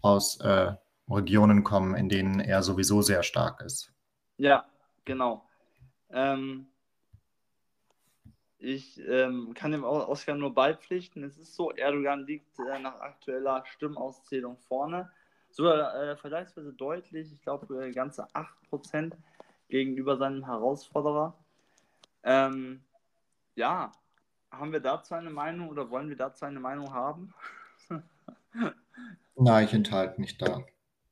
[0.02, 0.74] aus äh,
[1.10, 3.92] Regionen kommen, in denen er sowieso sehr stark ist.
[4.38, 4.66] ja,
[5.04, 5.44] genau.
[6.12, 6.68] Ähm,
[8.66, 11.24] ich ähm, kann dem Oscar nur beipflichten.
[11.24, 15.12] Es ist so, Erdogan liegt äh, nach aktueller Stimmauszählung vorne.
[15.52, 18.28] Sogar äh, vergleichsweise deutlich, ich glaube äh, ganze
[18.72, 19.14] 8%
[19.70, 21.36] gegenüber seinem Herausforderer.
[22.24, 22.82] Ähm,
[23.56, 23.92] ja,
[24.52, 27.34] haben wir dazu eine Meinung oder wollen wir dazu eine Meinung haben?
[29.36, 30.64] Na, ich enthalte mich da.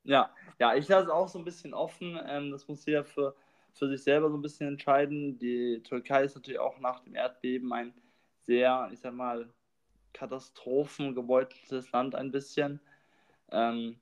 [0.03, 2.19] Ja, ja, ich lasse es auch so ein bisschen offen.
[2.25, 3.35] Ähm, das muss jeder für,
[3.73, 5.38] für sich selber so ein bisschen entscheiden.
[5.39, 7.93] Die Türkei ist natürlich auch nach dem Erdbeben ein
[8.41, 9.49] sehr, ich sag mal,
[10.13, 12.79] katastrophengebeuteltes Land ein bisschen.
[13.51, 13.99] Ähm,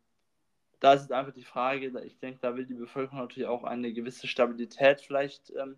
[0.79, 3.93] da ist jetzt einfach die Frage, ich denke, da will die Bevölkerung natürlich auch eine
[3.93, 5.77] gewisse Stabilität vielleicht ähm,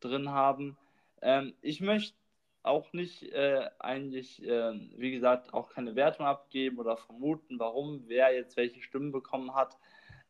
[0.00, 0.76] drin haben.
[1.22, 2.16] Ähm, ich möchte
[2.62, 8.34] auch nicht äh, eigentlich, äh, wie gesagt, auch keine Wertung abgeben oder vermuten, warum wer
[8.34, 9.76] jetzt welche Stimmen bekommen hat.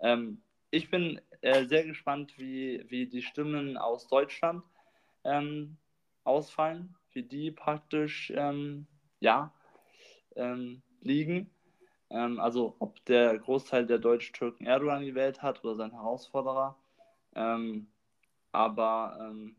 [0.00, 4.64] Ähm, ich bin äh, sehr gespannt, wie, wie die Stimmen aus Deutschland
[5.24, 5.76] ähm,
[6.24, 8.86] ausfallen, wie die praktisch ähm,
[9.20, 9.52] ja,
[10.36, 11.50] ähm, liegen.
[12.10, 16.76] Ähm, also ob der Großteil der Deutsch-Türken Erdogan gewählt hat oder sein Herausforderer.
[17.34, 17.88] Ähm,
[18.52, 19.56] aber ähm,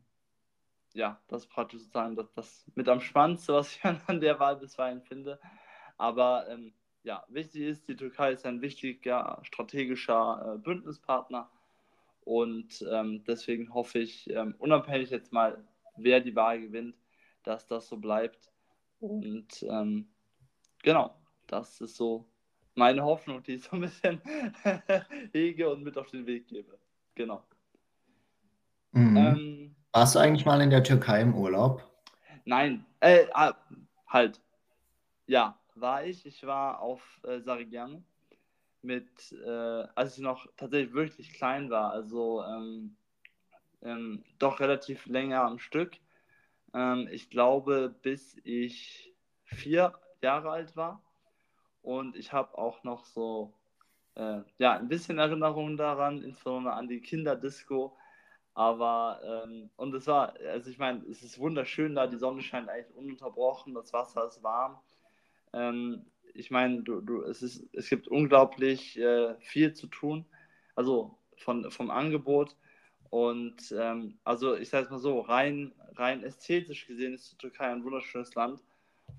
[0.94, 4.58] ja, das ist praktisch sozusagen das, das mit am spannendste, was ich an der Wahl
[4.58, 5.40] bisweilen finde.
[5.98, 6.48] Aber
[7.04, 11.50] ja, wichtig ist, die Türkei ist ein wichtiger strategischer äh, Bündnispartner
[12.24, 15.64] und ähm, deswegen hoffe ich, ähm, unabhängig jetzt mal,
[15.98, 16.96] wer die Wahl gewinnt,
[17.44, 18.52] dass das so bleibt.
[19.00, 20.08] Und ähm,
[20.84, 21.16] genau,
[21.48, 22.28] das ist so
[22.76, 24.22] meine Hoffnung, die ich so ein bisschen
[25.34, 26.78] hege und mit auf den Weg gebe.
[27.16, 27.44] Genau.
[28.92, 29.18] Mhm.
[29.18, 31.84] Ähm, Warst du eigentlich mal in der Türkei im Urlaub?
[32.46, 33.56] Nein, äh, ah,
[34.08, 34.40] halt.
[35.28, 36.26] Ja, war ich.
[36.26, 38.04] Ich war auf äh, Sarıkyan
[38.84, 42.96] mit, äh, als ich noch tatsächlich wirklich klein war, also ähm,
[43.82, 45.98] ähm, doch relativ länger am Stück.
[46.74, 49.14] Ähm, ich glaube, bis ich
[49.44, 51.02] vier Jahre alt war.
[51.82, 53.54] Und ich habe auch noch so,
[54.16, 57.98] äh, ja, ein bisschen Erinnerungen daran, insbesondere an die Kinderdisco.
[58.54, 62.70] Aber, ähm, und es war, also ich meine, es ist wunderschön da, die Sonne scheint
[62.70, 64.80] eigentlich ununterbrochen, das Wasser ist warm.
[65.54, 67.42] Ähm, ich meine, du, du, es,
[67.74, 70.26] es gibt unglaublich äh, viel zu tun,
[70.76, 72.56] also von, vom Angebot.
[73.10, 77.70] Und ähm, also ich sage es mal so, rein, rein ästhetisch gesehen ist die Türkei
[77.70, 78.64] ein wunderschönes Land.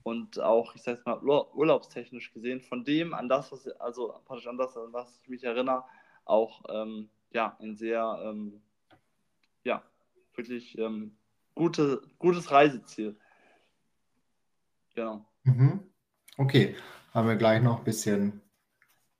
[0.04, 4.14] Und auch, ich sage es mal, ur- urlaubstechnisch gesehen, von dem an das, was, also
[4.24, 5.84] praktisch an das, an was ich mich erinnere,
[6.24, 8.62] auch ähm, ja, ein sehr, ähm,
[9.64, 9.82] ja,
[10.34, 11.16] wirklich ähm,
[11.54, 13.16] gute, gutes Reiseziel.
[14.94, 15.26] Genau.
[15.44, 15.80] Mhm.
[16.38, 16.74] Okay,
[17.12, 18.40] haben wir gleich noch ein bisschen,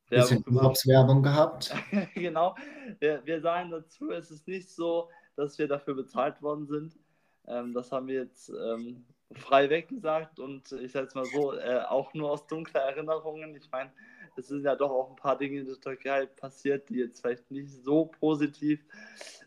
[0.09, 0.57] Werbung bisschen.
[0.57, 1.75] Urlaubswerbung gehabt.
[2.15, 2.55] genau.
[2.99, 6.99] Wir, wir sagen dazu, es ist nicht so, dass wir dafür bezahlt worden sind.
[7.47, 11.83] Ähm, das haben wir jetzt ähm, frei weggesagt und ich sage es mal so, äh,
[11.89, 13.55] auch nur aus dunkler Erinnerungen.
[13.57, 13.91] Ich meine,
[14.37, 17.51] es sind ja doch auch ein paar Dinge in der Türkei passiert, die jetzt vielleicht
[17.51, 18.85] nicht so positiv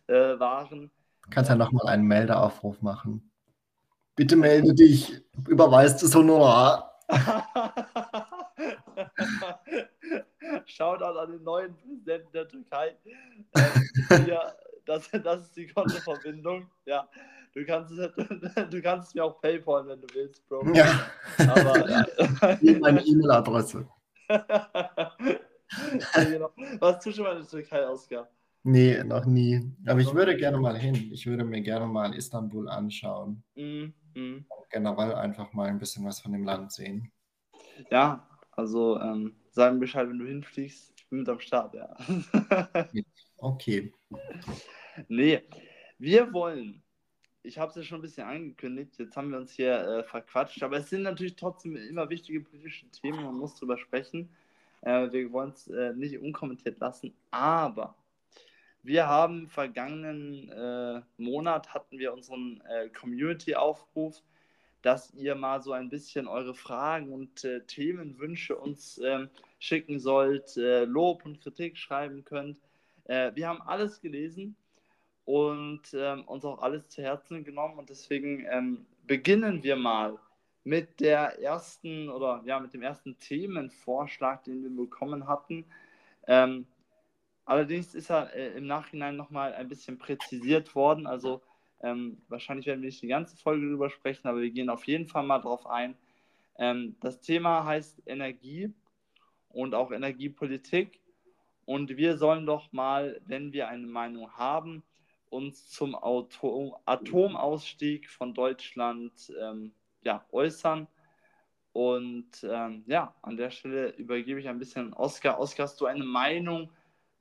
[0.07, 0.91] äh, waren.
[1.23, 3.31] Du kannst ja nochmal einen Meldeaufruf machen.
[4.15, 7.01] Bitte melde dich, überweist das Honorar.
[10.65, 12.95] Shoutout an den neuen Präsidenten der Türkei.
[13.55, 14.53] Ähm, ja,
[14.85, 16.69] das, das ist die Kontoverbindung.
[16.85, 17.09] Ja,
[17.53, 18.11] du kannst, es,
[18.69, 20.73] du kannst es mir auch PayPal, wenn du willst, Bro.
[20.73, 21.07] Ja,
[21.39, 22.05] Aber ja.
[22.59, 23.87] hier meine E-Mail-Adresse.
[24.29, 25.11] ja,
[26.23, 26.51] genau.
[26.79, 28.27] Warst du schon mal in der Türkei, Oskar?
[28.67, 29.61] Nee, noch nie.
[29.85, 30.95] Aber ich würde gerne mal hin.
[31.11, 33.43] Ich würde mir gerne mal Istanbul anschauen.
[33.53, 34.45] Mm, mm.
[34.71, 37.11] Generell einfach mal ein bisschen was von dem Land sehen.
[37.91, 40.93] Ja, also ähm, sag mir Bescheid, wenn du hinfliegst.
[40.95, 41.95] Ich bin mit am Start, ja.
[43.37, 43.93] Okay.
[45.09, 45.43] Nee,
[45.99, 46.81] wir wollen,
[47.43, 50.63] ich habe es ja schon ein bisschen angekündigt, jetzt haben wir uns hier äh, verquatscht,
[50.63, 54.29] aber es sind natürlich trotzdem immer wichtige politische Themen, man muss drüber sprechen.
[54.81, 57.95] Äh, wir wollen es äh, nicht unkommentiert lassen, aber
[58.83, 64.21] wir haben vergangenen äh, Monat hatten wir unseren äh, Community-Aufruf,
[64.85, 70.57] dass ihr mal so ein bisschen eure Fragen und äh, Themenwünsche uns ähm, schicken sollt,
[70.57, 72.59] äh, Lob und Kritik schreiben könnt.
[73.05, 74.55] Äh, wir haben alles gelesen
[75.25, 80.19] und ähm, uns auch alles zu Herzen genommen und deswegen ähm, beginnen wir mal
[80.63, 85.65] mit der ersten oder ja mit dem ersten Themenvorschlag, den wir bekommen hatten.
[86.27, 86.67] Ähm,
[87.45, 91.05] Allerdings ist er äh, im Nachhinein nochmal ein bisschen präzisiert worden.
[91.05, 91.41] Also
[91.85, 95.07] ähm, wahrscheinlich werden wir nicht die ganze Folge darüber sprechen, aber wir gehen auf jeden
[95.07, 95.95] Fall mal drauf ein.
[96.57, 98.73] Ähm, das Thema heißt Energie
[99.49, 100.99] und auch Energiepolitik.
[101.65, 104.83] Und wir sollen doch mal, wenn wir eine Meinung haben,
[105.29, 109.71] uns zum Auto Atomausstieg von Deutschland ähm,
[110.01, 110.87] ja, äußern.
[111.71, 115.39] Und ähm, ja, an der Stelle übergebe ich ein bisschen Oskar.
[115.39, 116.71] Oskar, hast du eine Meinung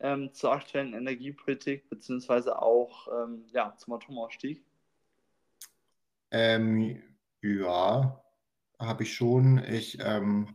[0.01, 4.65] ähm, zur aktuellen Energiepolitik, beziehungsweise auch ähm, ja, zum Atomausstieg?
[6.31, 7.03] Ähm,
[7.43, 8.23] ja,
[8.79, 9.63] habe ich schon.
[9.65, 10.55] Ich, ähm,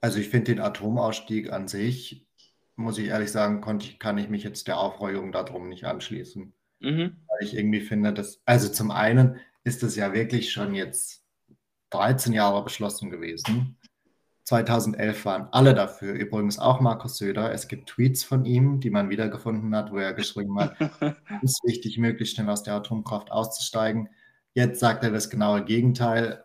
[0.00, 2.26] also ich finde den Atomausstieg an sich,
[2.76, 6.52] muss ich ehrlich sagen, konnte ich, kann ich mich jetzt der Aufregung darum nicht anschließen.
[6.80, 7.16] Mhm.
[7.26, 11.24] Weil ich irgendwie finde, dass, also zum einen ist es ja wirklich schon jetzt
[11.90, 13.76] 13 Jahre beschlossen gewesen.
[14.44, 17.52] 2011 waren alle dafür, übrigens auch Markus Söder.
[17.52, 20.76] Es gibt Tweets von ihm, die man wiedergefunden hat, wo er geschrieben hat,
[21.42, 24.10] es ist wichtig, möglichst schnell aus der Atomkraft auszusteigen.
[24.52, 26.44] Jetzt sagt er das genaue Gegenteil.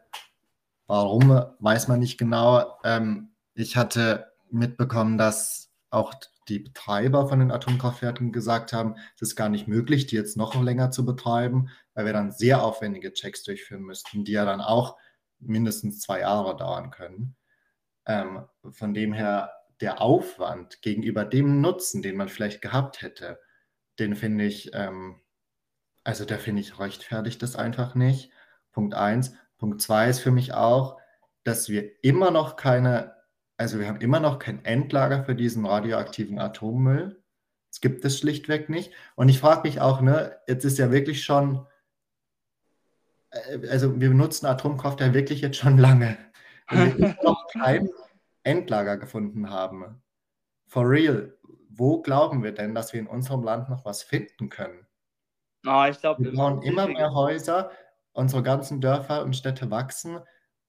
[0.88, 2.78] Warum, weiß man nicht genau.
[2.84, 6.14] Ähm, ich hatte mitbekommen, dass auch
[6.48, 10.60] die Betreiber von den Atomkraftwerken gesagt haben, es ist gar nicht möglich, die jetzt noch
[10.62, 14.98] länger zu betreiben, weil wir dann sehr aufwendige Checks durchführen müssten, die ja dann auch
[15.40, 17.36] mindestens zwei Jahre dauern können.
[18.10, 23.40] Ähm, von dem her, der Aufwand gegenüber dem Nutzen, den man vielleicht gehabt hätte,
[24.00, 25.22] den finde ich, ähm,
[26.04, 28.32] also der finde ich rechtfertigt das einfach nicht.
[28.72, 29.34] Punkt eins.
[29.60, 31.00] Punkt zwei ist für mich auch,
[31.44, 33.16] dass wir immer noch keine,
[33.58, 37.22] also wir haben immer noch kein Endlager für diesen radioaktiven Atommüll.
[37.70, 38.92] Es gibt es schlichtweg nicht.
[39.16, 41.68] Und ich frage mich auch, ne, jetzt ist ja wirklich schon,
[43.30, 46.18] äh, also wir benutzen Atomkraft ja wirklich jetzt schon lange.
[47.52, 47.90] Kein
[48.44, 50.02] Endlager gefunden haben.
[50.68, 51.38] For real,
[51.70, 54.86] wo glauben wir denn, dass wir in unserem Land noch was finden können?
[55.66, 57.72] Oh, ich glaub, wir bauen immer mehr Häuser,
[58.14, 60.20] unsere ganzen Dörfer und Städte wachsen.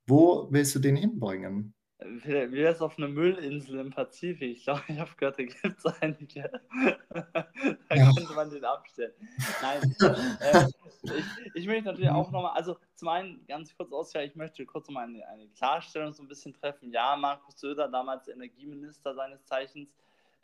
[0.06, 1.74] Wo willst du den hinbringen?
[2.02, 4.56] Wie wäre es auf einer Müllinsel im Pazifik?
[4.56, 6.50] Ich glaube, ich habe gehört, da gibt es einige.
[7.88, 8.10] da ja.
[8.14, 9.12] könnte man den abstellen.
[9.60, 9.96] Nein.
[10.40, 10.66] äh,
[11.02, 14.88] ich, ich, möchte natürlich auch nochmal, also zum einen ganz kurz ausführen, ich möchte kurz
[14.88, 16.92] nochmal eine, eine Klarstellung so ein bisschen treffen.
[16.92, 19.94] Ja, Markus Söder, damals Energieminister seines Zeichens,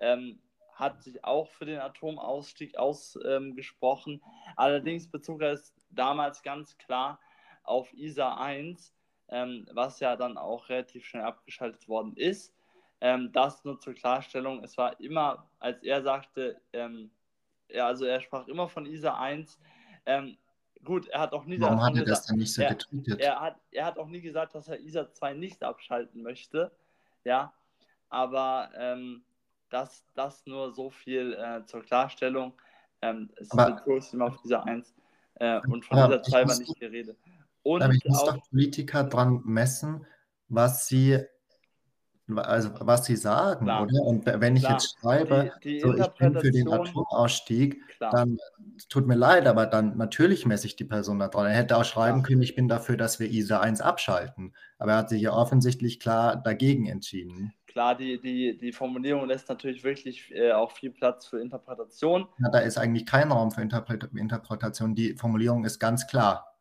[0.00, 0.38] ähm,
[0.74, 4.14] hat sich auch für den Atomausstieg ausgesprochen.
[4.14, 7.18] Ähm, Allerdings bezog er es damals ganz klar
[7.62, 8.95] auf ISA 1
[9.28, 12.54] ähm, was ja dann auch relativ schnell abgeschaltet worden ist.
[13.00, 17.10] Ähm, das nur zur Klarstellung, es war immer, als er sagte, ähm,
[17.68, 19.58] ja, also er sprach immer von ISA 1.
[20.06, 20.38] Ähm,
[20.84, 22.76] gut, er hat auch nie Warum hat er das dann nicht so er,
[23.18, 26.72] Er hat, er hat auch nie gesagt, dass er ISA 2 nicht abschalten möchte.
[27.24, 27.52] Ja,
[28.08, 29.24] aber ähm,
[29.68, 32.54] das, das nur so viel äh, zur Klarstellung.
[33.02, 34.94] Ähm, es ist immer auf ISA 1
[35.34, 37.16] äh, und von ISA 2 war nicht die Rede.
[37.66, 40.06] Und Aber ich muss auch, doch Politiker dran messen,
[40.48, 41.18] was sie,
[42.32, 44.02] also was sie sagen, klar, oder?
[44.02, 48.12] Und wenn ich klar, jetzt schreibe, die, die so, ich bin für den Atomausstieg, klar.
[48.12, 48.38] dann
[48.88, 51.46] tut mir leid, aber dann natürlich messe ich die Person da dran.
[51.46, 54.54] Er hätte auch schreiben können, ich bin dafür, dass wir ISA 1 abschalten.
[54.78, 57.52] Aber er hat sich ja offensichtlich klar dagegen entschieden.
[57.66, 62.28] Klar, die, die, die Formulierung lässt natürlich wirklich äh, auch viel Platz für Interpretation.
[62.38, 64.94] Ja, da ist eigentlich kein Raum für Interpretation.
[64.94, 66.55] Die Formulierung ist ganz klar.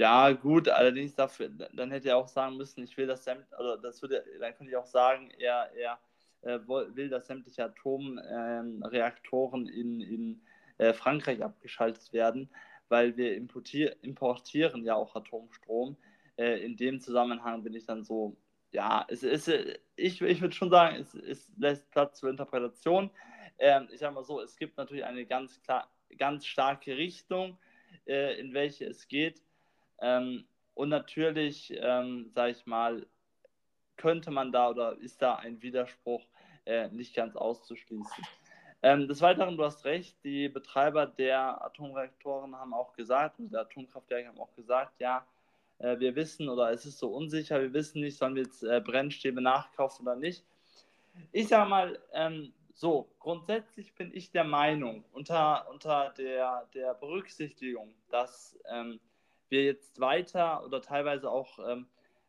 [0.00, 3.76] Ja, gut, allerdings dafür, dann hätte er auch sagen müssen, ich will das sämt, also
[3.76, 5.98] das würde, dann könnte ich auch sagen, er, er
[6.42, 10.40] äh, will, dass sämtliche Atomreaktoren ähm, in, in
[10.78, 12.48] äh, Frankreich abgeschaltet werden,
[12.88, 15.96] weil wir importier, importieren ja auch Atomstrom.
[16.36, 18.36] Äh, in dem Zusammenhang bin ich dann so,
[18.70, 19.48] ja, es ist,
[19.96, 23.10] ich, ich würde schon sagen, es, es lässt Platz für Interpretation.
[23.58, 27.58] Ähm, ich sage mal so, es gibt natürlich eine ganz klar, ganz starke Richtung,
[28.06, 29.42] äh, in welche es geht
[30.00, 33.06] ähm, und natürlich, ähm, sage ich mal,
[33.96, 36.22] könnte man da oder ist da ein Widerspruch
[36.66, 38.24] äh, nicht ganz auszuschließen.
[38.82, 44.28] Ähm, des Weiteren, du hast recht, die Betreiber der Atomreaktoren haben auch gesagt, der Atomkraftwerke
[44.28, 45.26] haben auch gesagt, ja,
[45.78, 48.80] äh, wir wissen oder es ist so unsicher, wir wissen nicht, sollen wir jetzt äh,
[48.80, 50.44] Brennstäbe nachkaufen oder nicht.
[51.32, 57.92] Ich sage mal, ähm, so, grundsätzlich bin ich der Meinung, unter, unter der, der Berücksichtigung,
[58.10, 59.00] dass ähm,
[59.50, 61.86] wir jetzt weiter oder teilweise auch ähm,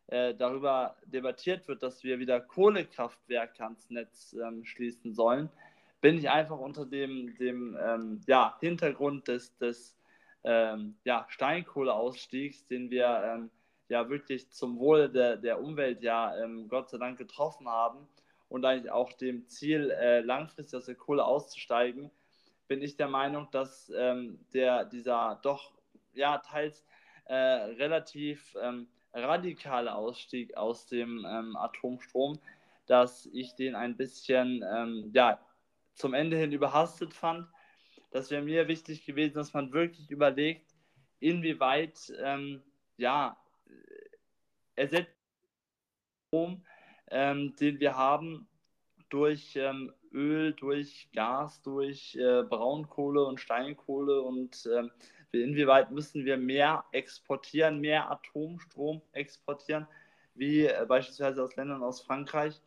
[0.08, 5.50] äh, darüber debattiert wird, dass wir wieder Kohlekraftwerke ans Netz ähm, schließen sollen,
[6.02, 9.98] bin ich einfach unter dem, dem ähm, ja, Hintergrund des, des
[10.44, 13.52] ähm, ja, Steinkohleausstiegs, den wir ähm,
[13.90, 16.34] ja wirklich zum Wohle der, der Umwelt ja
[16.68, 18.08] Gott sei Dank getroffen haben,
[18.50, 22.12] und eigentlich auch dem Ziel, äh, langfristig aus der Kohle auszusteigen,
[22.68, 25.72] bin ich der Meinung, dass ähm, der, dieser doch
[26.14, 26.84] ja, teils
[27.30, 32.40] äh, relativ ähm, radikale Ausstieg aus dem ähm, Atomstrom,
[32.86, 35.40] dass ich den ein bisschen ähm, ja,
[35.94, 37.48] zum Ende hin überhastet fand.
[38.12, 40.76] Das wäre mir wichtig gewesen, dass man wirklich überlegt,
[41.20, 42.62] inwieweit ähm,
[42.98, 43.38] ja,
[44.76, 45.16] ersetzt
[46.30, 46.64] Strom
[47.12, 48.48] ähm, den wir haben
[49.10, 54.92] durch ähm, Öl, durch Gas, durch äh, Braunkohle und Steinkohle und ähm,
[55.32, 59.88] inwieweit müssen wir mehr exportieren, mehr Atomstrom exportieren,
[60.36, 62.62] wie äh, beispielsweise aus Ländern aus Frankreich.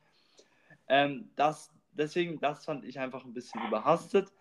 [0.88, 4.32] Ähm, das, deswegen, das fand ich einfach ein bisschen überhastet.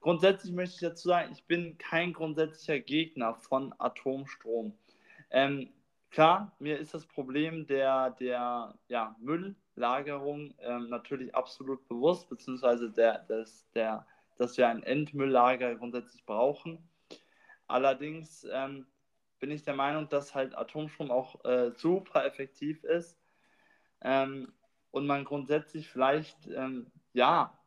[0.00, 4.76] Grundsätzlich möchte ich dazu sagen, ich bin kein grundsätzlicher Gegner von Atomstrom.
[5.30, 5.70] Ähm,
[6.16, 13.18] Klar, mir ist das Problem der, der ja, Mülllagerung ähm, natürlich absolut bewusst, beziehungsweise der,
[13.24, 14.06] des, der,
[14.38, 16.78] dass wir ein Endmülllager grundsätzlich brauchen.
[17.68, 18.86] Allerdings ähm,
[19.38, 23.18] bin ich der Meinung, dass halt Atomstrom auch äh, super effektiv ist
[24.00, 24.52] ähm,
[24.90, 27.58] und man grundsätzlich vielleicht, ähm, ja,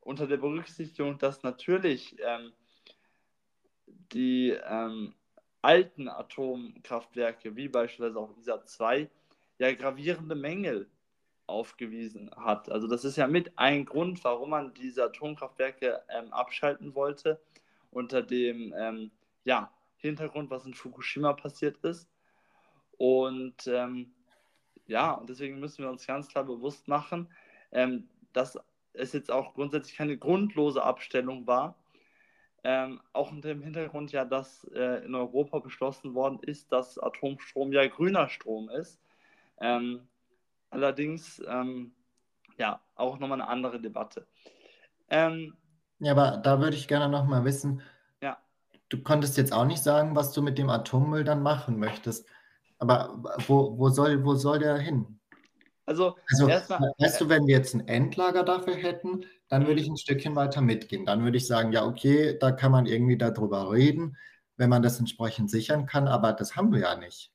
[0.00, 2.52] unter der Berücksichtigung, dass natürlich ähm,
[4.12, 5.14] die ähm,
[5.60, 9.10] alten Atomkraftwerke, wie beispielsweise auch ISA 2,
[9.58, 10.88] ja gravierende Mängel
[11.46, 12.70] aufgewiesen hat.
[12.70, 17.40] Also das ist ja mit ein Grund, warum man diese Atomkraftwerke ähm, abschalten wollte,
[17.90, 19.10] unter dem ähm,
[19.48, 22.06] ja, Hintergrund, was in Fukushima passiert ist.
[22.98, 24.12] Und ähm,
[24.86, 27.30] ja, und deswegen müssen wir uns ganz klar bewusst machen,
[27.72, 28.58] ähm, dass
[28.92, 31.76] es jetzt auch grundsätzlich keine grundlose Abstellung war,
[32.62, 37.72] ähm, auch unter dem Hintergrund ja, dass äh, in Europa beschlossen worden ist, dass Atomstrom
[37.72, 39.00] ja grüner Strom ist.
[39.60, 40.08] Ähm,
[40.68, 41.94] allerdings, ähm,
[42.58, 44.26] ja, auch nochmal eine andere Debatte.
[45.08, 45.56] Ähm,
[46.00, 47.82] ja, aber da würde ich gerne nochmal wissen.
[48.88, 52.26] Du konntest jetzt auch nicht sagen, was du mit dem Atommüll dann machen möchtest.
[52.78, 55.18] Aber wo, wo, soll, wo soll der hin?
[55.86, 59.88] Also, also erstmal, weißt du, wenn wir jetzt ein Endlager dafür hätten, dann würde ich
[59.88, 61.06] ein Stückchen weiter mitgehen.
[61.06, 64.16] Dann würde ich sagen, ja, okay, da kann man irgendwie darüber reden,
[64.56, 67.32] wenn man das entsprechend sichern kann, aber das haben wir ja nicht.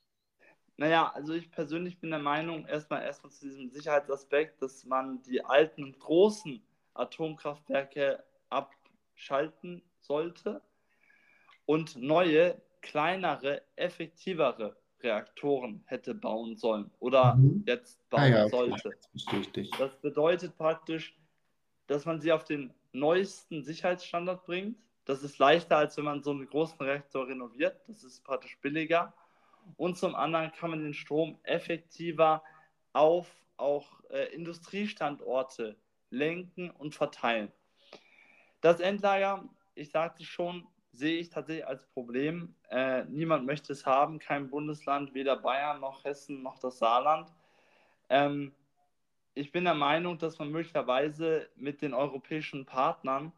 [0.78, 5.44] Naja, also ich persönlich bin der Meinung, erstmal erstmal zu diesem Sicherheitsaspekt, dass man die
[5.44, 6.62] alten und großen
[6.94, 10.62] Atomkraftwerke abschalten sollte
[11.66, 17.64] und neue, kleinere, effektivere Reaktoren hätte bauen sollen oder mhm.
[17.68, 18.50] jetzt bauen ah, ja, okay.
[18.50, 18.92] sollte.
[19.14, 21.16] Das, das bedeutet praktisch,
[21.88, 24.78] dass man sie auf den neuesten Sicherheitsstandard bringt.
[25.06, 27.82] Das ist leichter, als wenn man so einen großen Reaktor renoviert.
[27.88, 29.14] Das ist praktisch billiger.
[29.76, 32.44] Und zum anderen kann man den Strom effektiver
[32.94, 35.78] auf auch äh, Industriestandorte
[36.10, 37.52] lenken und verteilen.
[38.62, 42.56] Das Endlager, ich sagte schon, sehe ich tatsächlich als Problem.
[42.70, 47.34] Äh, niemand möchte es haben, kein Bundesland, weder Bayern noch Hessen noch das Saarland.
[48.10, 48.54] Ähm,
[49.34, 53.34] ich bin der Meinung, dass man möglicherweise mit den europäischen Partnern,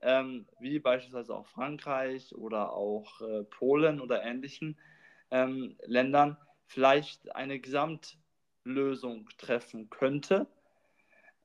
[0.00, 4.78] ähm, wie beispielsweise auch Frankreich oder auch äh, Polen oder ähnlichen
[5.30, 10.46] ähm, Ländern, vielleicht eine Gesamtlösung treffen könnte.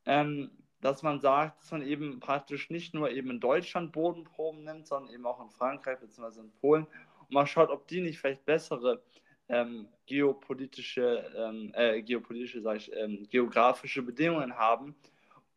[0.06, 4.88] Ähm, dass man sagt, dass man eben praktisch nicht nur eben in Deutschland Bodenproben nimmt,
[4.88, 6.41] sondern eben auch in Frankreich bzw.
[6.41, 6.88] in Polen
[7.20, 9.02] und mal schaut, ob die nicht vielleicht bessere
[9.48, 14.96] ähm, geopolitische, ähm, äh, geopolitische, sag ich, ähm, geografische Bedingungen haben,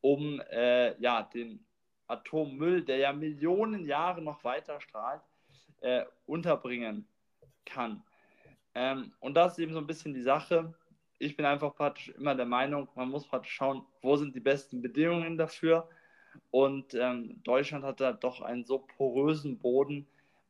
[0.00, 1.64] um äh, ja, den
[2.06, 5.22] Atommüll, der ja Millionen Jahre noch weiter strahlt,
[5.80, 7.06] äh, unterbringen
[7.64, 8.02] kann.
[8.74, 10.74] Ähm, und das ist eben so ein bisschen die Sache
[11.18, 14.82] ich bin einfach praktisch immer der Meinung, man muss praktisch schauen, wo sind die besten
[14.82, 15.88] Bedingungen dafür.
[16.50, 20.06] Und ähm, Deutschland hat da doch einen so porösen Boden,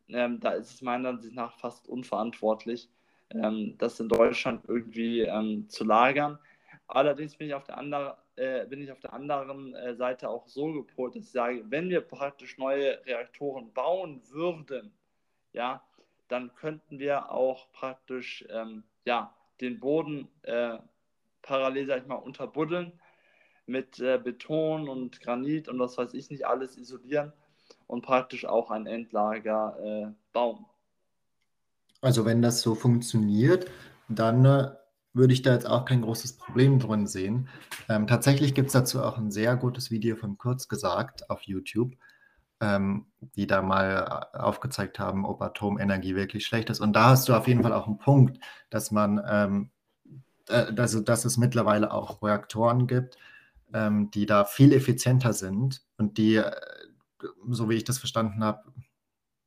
[0.08, 2.88] ähm, da ist es meiner Ansicht nach fast unverantwortlich,
[3.30, 6.38] ähm, das in Deutschland irgendwie ähm, zu lagern.
[6.86, 10.46] Allerdings bin ich auf der, andere, äh, bin ich auf der anderen äh, Seite auch
[10.46, 14.92] so gepolt, dass ich sage, wenn wir praktisch neue Reaktoren bauen würden,
[15.52, 15.82] ja,
[16.28, 20.78] dann könnten wir auch praktisch ähm, ja, den Boden äh,
[21.42, 22.92] parallel, sag ich mal, unterbuddeln
[23.66, 27.32] mit äh, Beton und Granit und was weiß ich nicht alles isolieren
[27.86, 30.66] und praktisch auch ein Endlager äh, bauen.
[32.00, 33.70] Also wenn das so funktioniert,
[34.08, 34.70] dann äh,
[35.14, 37.48] würde ich da jetzt auch kein großes Problem drin sehen.
[37.88, 41.96] Ähm, tatsächlich gibt es dazu auch ein sehr gutes Video von Kurz gesagt auf YouTube,
[42.60, 46.80] ähm, die da mal äh, aufgezeigt haben, ob Atomenergie wirklich schlecht ist.
[46.80, 48.38] Und da hast du auf jeden Fall auch einen Punkt,
[48.70, 49.70] dass man, ähm,
[50.48, 53.18] äh, also, dass es mittlerweile auch Reaktoren gibt,
[53.72, 56.52] ähm, die da viel effizienter sind und die, äh,
[57.48, 58.62] so wie ich das verstanden habe,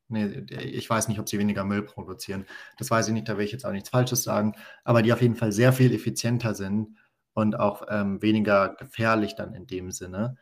[0.10, 2.46] nee, ich weiß nicht, ob sie weniger Müll produzieren.
[2.78, 4.54] Das weiß ich nicht, da will ich jetzt auch nichts Falsches sagen,
[4.84, 6.98] aber die auf jeden Fall sehr viel effizienter sind
[7.34, 10.38] und auch ähm, weniger gefährlich dann in dem Sinne.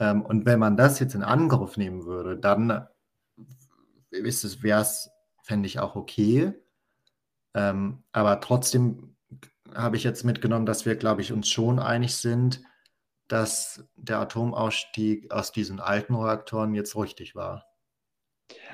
[0.00, 2.86] Ähm, und wenn man das jetzt in Angriff nehmen würde, dann
[4.10, 5.10] ist es, wäre es,
[5.42, 6.54] fände ich auch okay.
[7.54, 9.16] Ähm, aber trotzdem
[9.74, 12.62] habe ich jetzt mitgenommen, dass wir, glaube ich, uns schon einig sind,
[13.26, 17.66] dass der Atomausstieg aus diesen alten Reaktoren jetzt richtig war.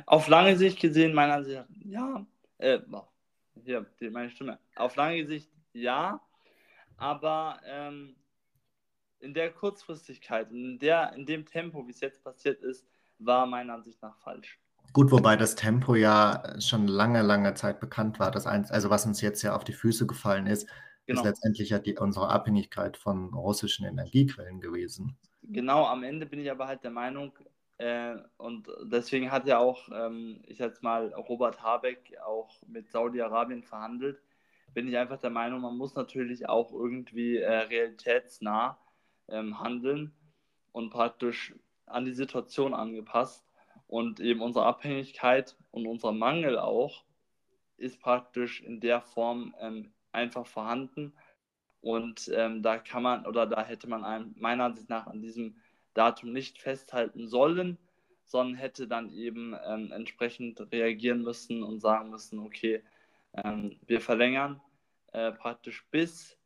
[0.07, 2.25] Auf lange Sicht gesehen, meiner Ansicht ja.
[2.59, 2.79] Äh,
[3.65, 4.59] hier, meine Stimme.
[4.77, 6.21] Auf lange Sicht ja,
[6.97, 8.15] aber ähm,
[9.25, 12.87] in der Kurzfristigkeit, in, der, in dem Tempo, wie es jetzt passiert ist,
[13.19, 14.61] war meiner Ansicht nach falsch.
[14.93, 18.31] Gut, wobei das Tempo ja schon lange, lange Zeit bekannt war.
[18.31, 20.69] Das eins, also was uns jetzt ja auf die Füße gefallen ist,
[21.07, 21.21] genau.
[21.21, 25.17] ist letztendlich ja die, unsere Abhängigkeit von russischen Energiequellen gewesen.
[25.43, 27.33] Genau, am Ende bin ich aber halt der Meinung,
[27.79, 33.65] äh, und deswegen hat ja auch, ähm, ich jetzt mal, Robert Habeck auch mit Saudi-Arabien
[33.65, 34.23] verhandelt.
[34.75, 38.79] Bin ich einfach der Meinung, man muss natürlich auch irgendwie äh, realitätsnah
[39.29, 40.13] ähm, handeln
[40.73, 41.55] und praktisch
[41.87, 43.47] an die Situation angepasst.
[43.87, 47.05] Und eben unsere Abhängigkeit und unser Mangel auch
[47.77, 51.13] ist praktisch in der Form ähm, einfach vorhanden.
[51.81, 55.57] Und ähm, da kann man oder da hätte man einem, meiner Ansicht nach an diesem
[55.93, 57.79] Datum nicht festhalten sollen,
[58.25, 62.83] sondern hätte dann eben ähm, entsprechend reagieren müssen und sagen müssen, okay,
[63.35, 64.61] ähm, wir verlängern
[65.13, 66.39] äh, praktisch bis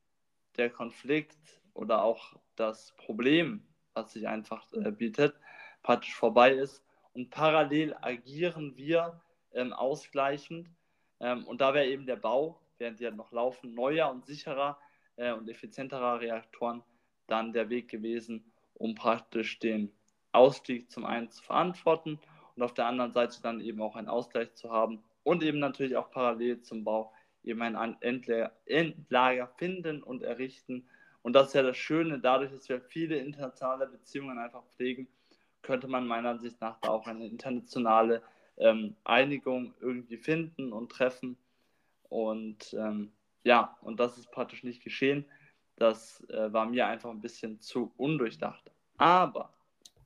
[0.56, 1.38] der Konflikt
[1.72, 3.62] oder auch das Problem,
[3.94, 5.34] was sich einfach äh, bietet,
[5.82, 6.84] praktisch vorbei ist.
[7.12, 9.20] Und parallel agieren wir
[9.52, 10.68] ähm, ausgleichend.
[11.20, 14.78] Ähm, und da wäre eben der Bau, während die halt noch laufen, neuer und sicherer
[15.16, 16.82] äh, und effizienterer Reaktoren
[17.26, 19.92] dann der Weg gewesen, um praktisch den
[20.32, 22.20] Ausstieg zum einen zu verantworten
[22.56, 25.96] und auf der anderen Seite dann eben auch einen Ausgleich zu haben und eben natürlich
[25.96, 27.12] auch parallel zum Bau
[27.44, 30.88] eben ein Endlager finden und errichten.
[31.28, 35.06] Und das ist ja das Schöne, dadurch, dass wir viele internationale Beziehungen einfach pflegen,
[35.60, 38.22] könnte man meiner Ansicht nach da auch eine internationale
[38.56, 41.36] ähm, Einigung irgendwie finden und treffen.
[42.08, 43.12] Und ähm,
[43.42, 45.26] ja, und das ist praktisch nicht geschehen.
[45.76, 48.72] Das äh, war mir einfach ein bisschen zu undurchdacht.
[48.96, 49.52] Aber.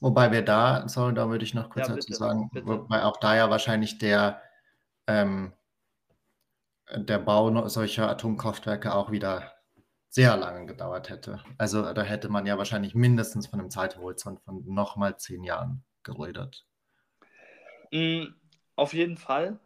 [0.01, 2.67] Wobei wir da, sorry, da würde ich noch kurz ja, dazu sagen, bitte.
[2.67, 4.43] wobei auch da ja wahrscheinlich der,
[5.07, 5.53] ähm,
[6.93, 9.52] der Bau solcher Atomkraftwerke auch wieder
[10.13, 11.43] sehr lange gedauert hätte.
[11.57, 16.67] Also da hätte man ja wahrscheinlich mindestens von einem Zeithorizont von nochmal zehn Jahren geredet.
[17.91, 18.25] Mm,
[18.77, 19.59] auf jeden Fall.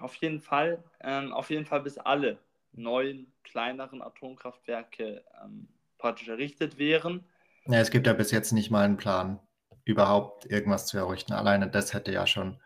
[0.00, 0.82] Auf jeden Fall.
[1.00, 2.38] Ähm, auf jeden Fall bis alle
[2.72, 7.26] neuen, kleineren Atomkraftwerke ähm, praktisch errichtet wären.
[7.66, 9.38] Ja, es gibt ja bis jetzt nicht mal einen Plan,
[9.84, 11.34] überhaupt irgendwas zu errichten.
[11.34, 12.58] Alleine das hätte ja schon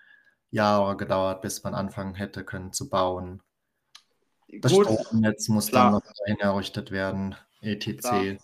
[0.50, 3.42] Jahre gedauert, bis man anfangen hätte können zu bauen.
[4.60, 5.84] Das Gut, Stromnetz muss klar.
[5.84, 8.00] dann noch dahin errichtet werden, etc.
[8.00, 8.36] Klar,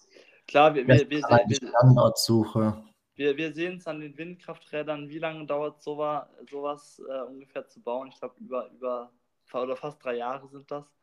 [0.47, 2.83] klar wir, wir, wir, Standortsuche.
[3.15, 7.83] Wir, wir sehen es an den Windkrafträdern, wie lange dauert sowas, sowas äh, ungefähr zu
[7.83, 8.09] bauen?
[8.09, 9.13] Ich glaube, über, über
[9.53, 10.99] oder fast drei Jahre sind das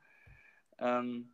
[0.80, 1.30] ähm,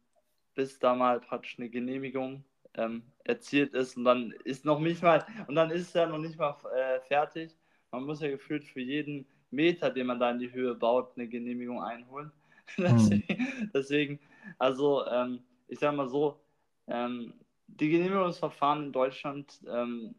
[0.55, 2.43] bis da mal praktisch eine Genehmigung
[2.75, 6.17] ähm, erzielt ist und dann ist noch nicht mal und dann ist es ja noch
[6.17, 7.57] nicht mal äh, fertig.
[7.91, 11.27] Man muss ja gefühlt für jeden Meter, den man da in die Höhe baut, eine
[11.27, 12.31] Genehmigung einholen.
[13.73, 14.19] deswegen,
[14.57, 16.39] also ähm, ich sage mal so,
[16.87, 17.33] ähm,
[17.67, 20.15] die Genehmigungsverfahren in Deutschland ähm,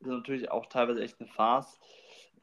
[0.00, 1.78] sind natürlich auch teilweise echt eine Farce.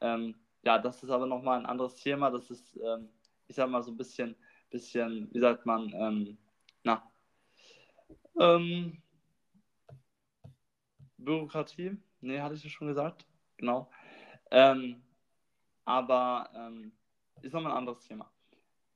[0.00, 2.30] Ähm, ja, das ist aber nochmal ein anderes Thema.
[2.30, 3.08] Das ist, ähm,
[3.48, 4.36] ich sage mal, so ein bisschen
[4.74, 6.36] bisschen, wie sagt man, ähm,
[6.82, 7.08] na,
[11.16, 11.96] Bürokratie.
[12.20, 13.24] Nee, hatte ich ja schon gesagt.
[13.56, 13.88] Genau.
[15.84, 16.50] Aber
[17.42, 18.33] ist nochmal ein anderes Thema.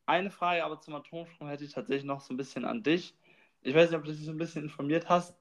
[0.09, 3.15] Eine Frage aber zum Atomstrom hätte ich tatsächlich noch so ein bisschen an dich.
[3.61, 5.37] Ich weiß nicht, ob du dich so ein bisschen informiert hast.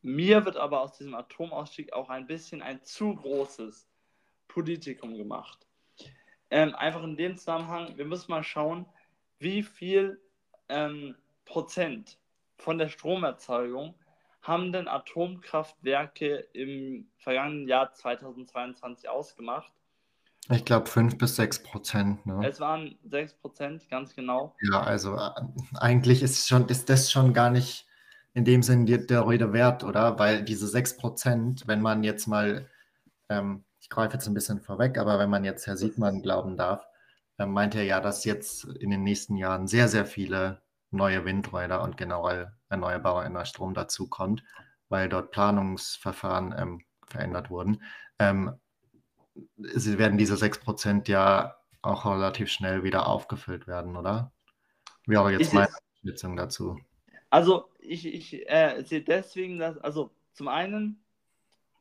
[0.00, 3.88] Mir wird aber aus diesem Atomausstieg auch ein bisschen ein zu großes
[4.46, 5.66] Politikum gemacht.
[6.50, 8.86] ähm, einfach in dem Zusammenhang, wir müssen mal schauen,
[9.40, 10.20] wie viel
[10.68, 12.20] ähm, Prozent
[12.58, 13.96] von der Stromerzeugung
[14.42, 19.72] haben denn Atomkraftwerke im vergangenen Jahr 2022 ausgemacht?
[20.48, 22.26] Ich glaube 5 bis 6 Prozent.
[22.26, 22.40] Ne?
[22.46, 24.56] Es waren 6 Prozent, ganz genau.
[24.62, 25.30] Ja, also äh,
[25.74, 27.86] eigentlich ist, schon, ist das schon gar nicht
[28.32, 30.18] in dem Sinn der, Rede wert, oder?
[30.18, 32.68] Weil diese 6 Prozent, wenn man jetzt mal,
[33.28, 36.86] ähm, ich greife jetzt ein bisschen vorweg, aber wenn man jetzt Herr Siegmann glauben darf,
[37.36, 41.82] dann meint er ja, dass jetzt in den nächsten Jahren sehr, sehr viele neue Windräder
[41.82, 44.42] und generell erneuerbarer Energiestrom dazukommt,
[44.88, 47.82] weil dort Planungsverfahren ähm, verändert wurden.
[48.18, 48.54] Ähm,
[49.56, 54.32] sie werden diese 6% ja auch relativ schnell wieder aufgefüllt werden, oder?
[55.06, 55.68] Wäre jetzt meine
[56.04, 56.78] Schätzung dazu.
[57.30, 61.02] Also ich, ich äh, sehe deswegen, dass, also zum einen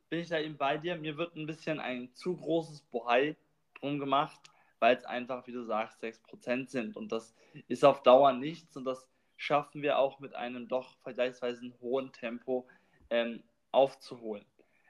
[0.10, 3.36] bin ich da eben bei dir, mir wird ein bisschen ein zu großes Bohai
[3.80, 4.39] drum gemacht,
[4.80, 7.36] weil es einfach, wie du sagst, 6% sind und das
[7.68, 9.07] ist auf Dauer nichts und das
[9.38, 12.68] schaffen wir auch mit einem doch vergleichsweise hohen Tempo
[13.10, 14.45] ähm, aufzuholen.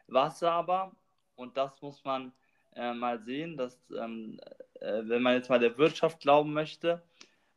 [0.07, 0.91] Was aber,
[1.35, 2.33] und das muss man
[2.75, 4.39] äh, mal sehen, dass, ähm,
[4.79, 7.01] äh, wenn man jetzt mal der Wirtschaft glauben möchte,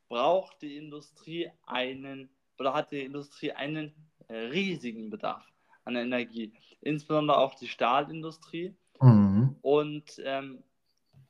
[0.08, 3.92] braucht die Industrie einen oder hat die Industrie einen
[4.28, 5.44] äh, riesigen Bedarf
[5.84, 8.74] an Energie, insbesondere auch die Stahlindustrie.
[9.00, 9.56] Mhm.
[9.62, 10.62] Und ähm,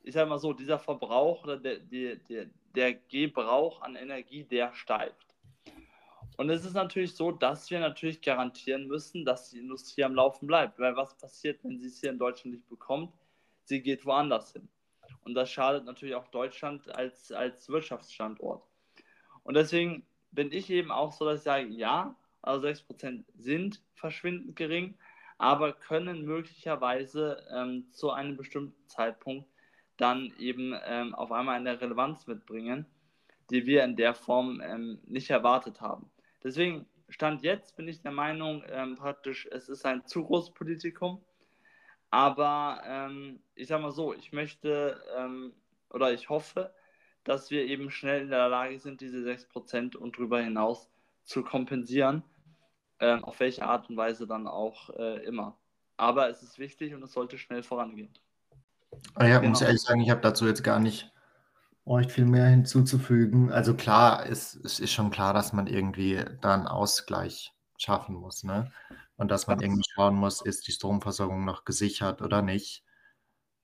[0.03, 4.73] ich sage mal so, dieser Verbrauch oder der, der, der, der Gebrauch an Energie, der
[4.73, 5.25] steigt.
[6.37, 10.47] Und es ist natürlich so, dass wir natürlich garantieren müssen, dass die Industrie am Laufen
[10.47, 10.79] bleibt.
[10.79, 13.13] Weil was passiert, wenn sie es hier in Deutschland nicht bekommt?
[13.63, 14.69] Sie geht woanders hin.
[15.21, 18.63] Und das schadet natürlich auch Deutschland als, als Wirtschaftsstandort.
[19.43, 24.55] Und deswegen bin ich eben auch so, dass ich sage, ja, also 6% sind verschwindend
[24.55, 24.95] gering,
[25.37, 29.47] aber können möglicherweise ähm, zu einem bestimmten Zeitpunkt
[29.97, 32.85] dann eben ähm, auf einmal eine Relevanz mitbringen,
[33.49, 36.09] die wir in der Form ähm, nicht erwartet haben.
[36.43, 41.23] Deswegen, Stand jetzt bin ich der Meinung, ähm, praktisch, es ist ein zu großes Politikum.
[42.13, 45.51] Aber ähm, ich sage mal so, ich möchte ähm,
[45.89, 46.71] oder ich hoffe,
[47.23, 50.91] dass wir eben schnell in der Lage sind, diese 6% und darüber hinaus
[51.23, 52.21] zu kompensieren.
[52.99, 55.57] Ähm, auf welche Art und Weise dann auch äh, immer.
[55.97, 58.13] Aber es ist wichtig und es sollte schnell vorangehen.
[59.15, 59.49] Ah ja, genau.
[59.49, 61.11] muss ehrlich sagen, ich habe dazu jetzt gar nicht
[61.83, 63.51] euch viel mehr hinzuzufügen.
[63.51, 68.43] Also klar, es, es ist schon klar, dass man irgendwie da einen Ausgleich schaffen muss,
[68.43, 68.71] ne?
[69.23, 72.83] Und dass man irgendwie schauen muss, ist die Stromversorgung noch gesichert oder nicht.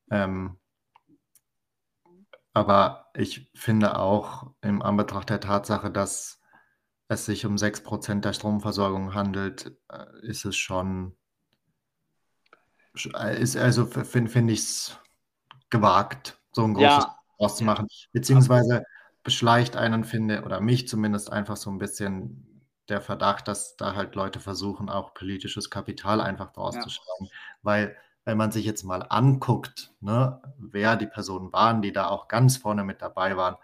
[0.09, 0.57] Ähm,
[2.53, 6.39] aber ich finde auch im Anbetracht der Tatsache, dass
[7.09, 11.17] es sich um 6% der Stromversorgung handelt, äh, ist es schon,
[13.13, 14.97] äh, ist, also finde find ich es
[15.69, 17.89] gewagt, so ein großes ja, auszumachen.
[18.13, 18.85] Beziehungsweise
[19.25, 22.48] beschleicht einen, finde, oder mich zumindest einfach so ein bisschen
[22.89, 26.81] der Verdacht, dass da halt Leute versuchen, auch politisches Kapital einfach draus ja.
[26.81, 27.29] zu schlagen.
[27.61, 32.27] Weil, wenn man sich jetzt mal anguckt, ne, wer die Personen waren, die da auch
[32.27, 33.55] ganz vorne mit dabei waren,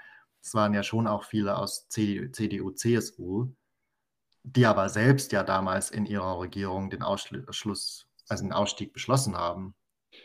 [0.41, 3.47] es waren ja schon auch viele aus CDU, CDU CSU,
[4.43, 9.73] die aber selbst ja damals in ihrer Regierung den Ausschluss, also den Ausstieg beschlossen haben.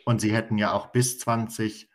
[0.04, 1.90] Und sie hätten ja auch bis 20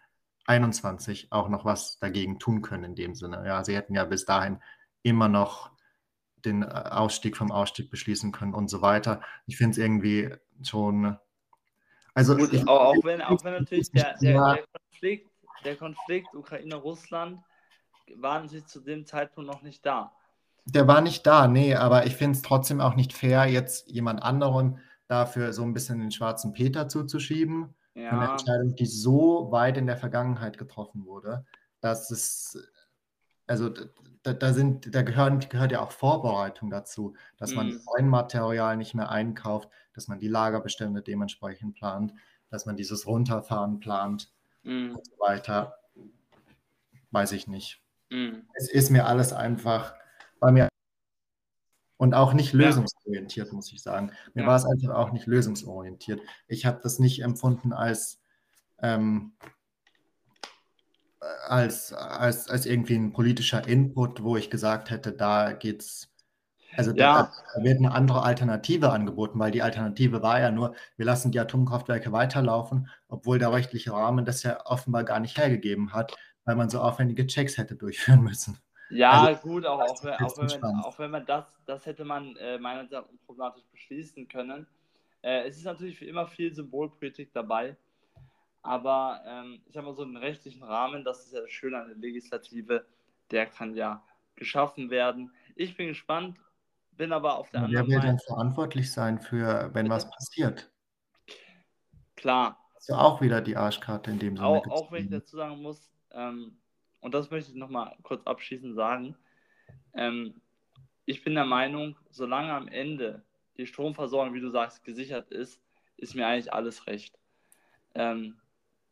[0.47, 3.43] 21 auch noch was dagegen tun können in dem Sinne.
[3.45, 4.61] Ja, sie hätten ja bis dahin
[5.01, 5.71] immer noch
[6.45, 9.21] den äh, Ausstieg vom Ausstieg beschließen können und so weiter.
[9.45, 10.33] Ich finde es irgendwie
[10.63, 11.17] schon.
[12.13, 15.29] Also Gut, ich, auch, wenn, auch wenn natürlich der, der, der Konflikt,
[15.65, 17.39] der Konflikt Ukraine-Russland
[18.15, 20.11] war natürlich zu dem Zeitpunkt noch nicht da.
[20.65, 24.23] Der war nicht da, nee, aber ich finde es trotzdem auch nicht fair, jetzt jemand
[24.23, 28.09] anderem dafür so ein bisschen den schwarzen Peter zuzuschieben ja.
[28.09, 31.45] von einer Entscheidung, die so weit in der Vergangenheit getroffen wurde,
[31.81, 32.57] dass es,
[33.47, 33.69] also
[34.23, 37.55] da, da sind, da gehören, gehört ja auch Vorbereitung dazu, dass mhm.
[37.55, 42.13] man neuen Material nicht mehr einkauft, dass man die Lagerbestände dementsprechend plant,
[42.49, 44.31] dass man dieses Runterfahren plant
[44.63, 44.95] mhm.
[44.95, 45.77] und so weiter.
[47.11, 47.81] Weiß ich nicht.
[48.09, 48.47] Mhm.
[48.53, 49.93] Es ist mir alles einfach,
[50.39, 50.69] bei mir
[51.97, 54.11] und auch nicht lösungsorientiert, muss ich sagen.
[54.33, 54.47] Mir ja.
[54.47, 56.19] war es einfach auch nicht lösungsorientiert.
[56.47, 58.19] Ich habe das nicht empfunden als,
[58.79, 59.33] ähm,
[61.47, 66.11] als, als, als irgendwie ein politischer Input, wo ich gesagt hätte, da geht's.
[66.77, 67.23] Also ja.
[67.23, 71.31] da, da, wird eine andere Alternative angeboten, weil die Alternative war ja nur, wir lassen
[71.31, 76.13] die Atomkraftwerke weiterlaufen, obwohl der rechtliche Rahmen das ja offenbar gar nicht hergegeben hat,
[76.43, 78.57] weil man so aufwendige Checks hätte durchführen müssen.
[78.89, 82.05] Ja, also, gut, auch, auch, wenn, auch, wenn man, auch wenn man das, das hätte
[82.05, 84.67] man äh, meiner Meinung nach unproblematisch beschließen können.
[85.21, 87.75] Äh, es ist natürlich wie immer viel Symbolpolitik dabei,
[88.65, 91.87] Aber ähm, ich habe mal so einen rechtlichen Rahmen, das ist ja das Schöne an
[91.87, 92.85] der Legislative,
[93.31, 94.03] der kann ja
[94.35, 95.31] geschaffen werden.
[95.55, 96.39] Ich bin gespannt,
[96.91, 98.19] bin aber auf der Wer anderen will dann Meinung.
[98.25, 100.71] verantwortlich sein für, wenn was passiert?
[102.15, 105.37] Klar, Hast du auch wieder die Arschkarte in dem Sinne auch, auch wenn ich dazu
[105.37, 106.57] sagen muss, ähm,
[107.01, 109.15] und das möchte ich nochmal kurz abschließend sagen,
[109.93, 110.41] ähm,
[111.05, 113.23] ich bin der Meinung, solange am Ende
[113.57, 115.61] die Stromversorgung, wie du sagst, gesichert ist,
[115.97, 117.17] ist mir eigentlich alles recht.
[117.93, 118.35] Ähm,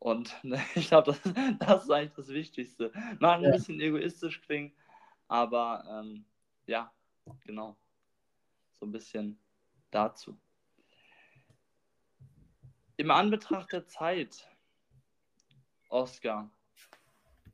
[0.03, 0.35] und
[0.75, 2.91] ich glaube, das, das ist eigentlich das Wichtigste.
[3.19, 3.51] Mag ein Ja.
[3.51, 4.73] bisschen egoistisch klingen,
[5.29, 6.25] aber ähm,
[6.67, 6.91] ja,
[7.45, 7.77] genau.
[8.73, 9.39] So ein bisschen
[9.91, 10.37] dazu.
[12.97, 14.45] Im Anbetracht der Zeit,
[15.87, 16.51] Oskar,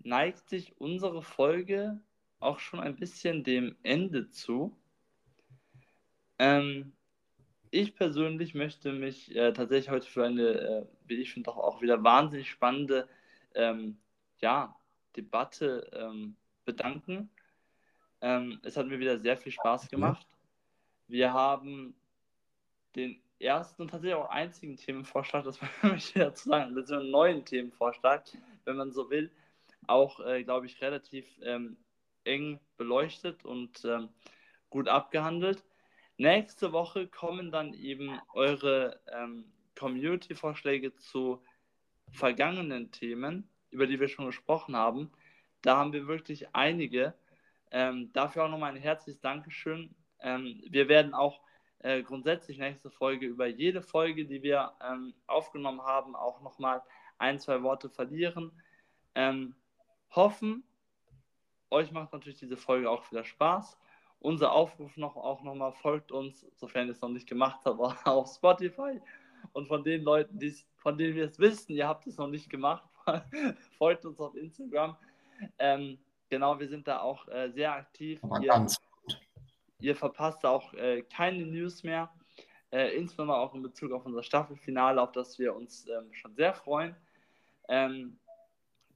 [0.04, 2.02] neigt sich unsere Folge
[2.39, 4.76] auch schon ein bisschen dem Ende zu.
[6.39, 6.93] Ähm,
[7.72, 12.03] ich persönlich möchte mich äh, tatsächlich heute für eine, äh, wie ich finde, auch wieder
[12.03, 13.07] wahnsinnig spannende
[13.53, 13.97] ähm,
[14.39, 14.76] ja,
[15.15, 17.30] Debatte ähm, bedanken.
[18.22, 20.28] Ähm, es hat mir wieder sehr viel Spaß gemacht.
[21.07, 21.95] Wir haben
[22.95, 27.09] den ersten und tatsächlich auch einzigen Themenvorschlag, das möchte ich dazu sagen, das ist ein
[27.09, 28.24] neuen Themenvorschlag,
[28.65, 29.32] wenn man so will,
[29.88, 31.78] auch, äh, glaube ich, relativ ähm,
[32.24, 34.09] eng beleuchtet und ähm,
[34.70, 35.63] gut abgehandelt.
[36.20, 39.45] Nächste Woche kommen dann eben eure ähm,
[39.78, 41.41] Community-Vorschläge zu
[42.11, 45.13] vergangenen Themen, über die wir schon gesprochen haben.
[45.61, 47.13] Da haben wir wirklich einige.
[47.72, 49.95] Ähm, dafür auch nochmal ein herzliches Dankeschön.
[50.20, 51.39] Ähm, wir werden auch
[51.80, 56.82] äh, grundsätzlich nächste Folge über jede Folge, die wir ähm, aufgenommen haben, auch nochmal
[57.17, 58.51] ein, zwei Worte verlieren.
[59.15, 59.55] Ähm,
[60.11, 60.65] hoffen,
[61.70, 63.80] euch macht natürlich diese Folge auch wieder Spaß.
[64.20, 68.34] Unser Aufruf noch auch nochmal folgt uns, sofern ihr es noch nicht gemacht habt, auf
[68.34, 69.01] Spotify.
[69.53, 70.39] Und von den Leuten,
[70.76, 72.84] von denen wir es wissen, ihr habt es noch nicht gemacht,
[73.78, 74.97] folgt uns auf Instagram.
[75.57, 75.97] Ähm,
[76.30, 78.22] genau, wir sind da auch äh, sehr aktiv.
[78.24, 78.78] Aber Ihr, ganz
[79.80, 82.11] ihr verpasst auch äh, keine News mehr.
[82.72, 86.53] Äh, insbesondere auch in Bezug auf unser Staffelfinale, auf das wir uns ähm, schon sehr
[86.53, 86.95] freuen.
[87.67, 88.20] Ähm,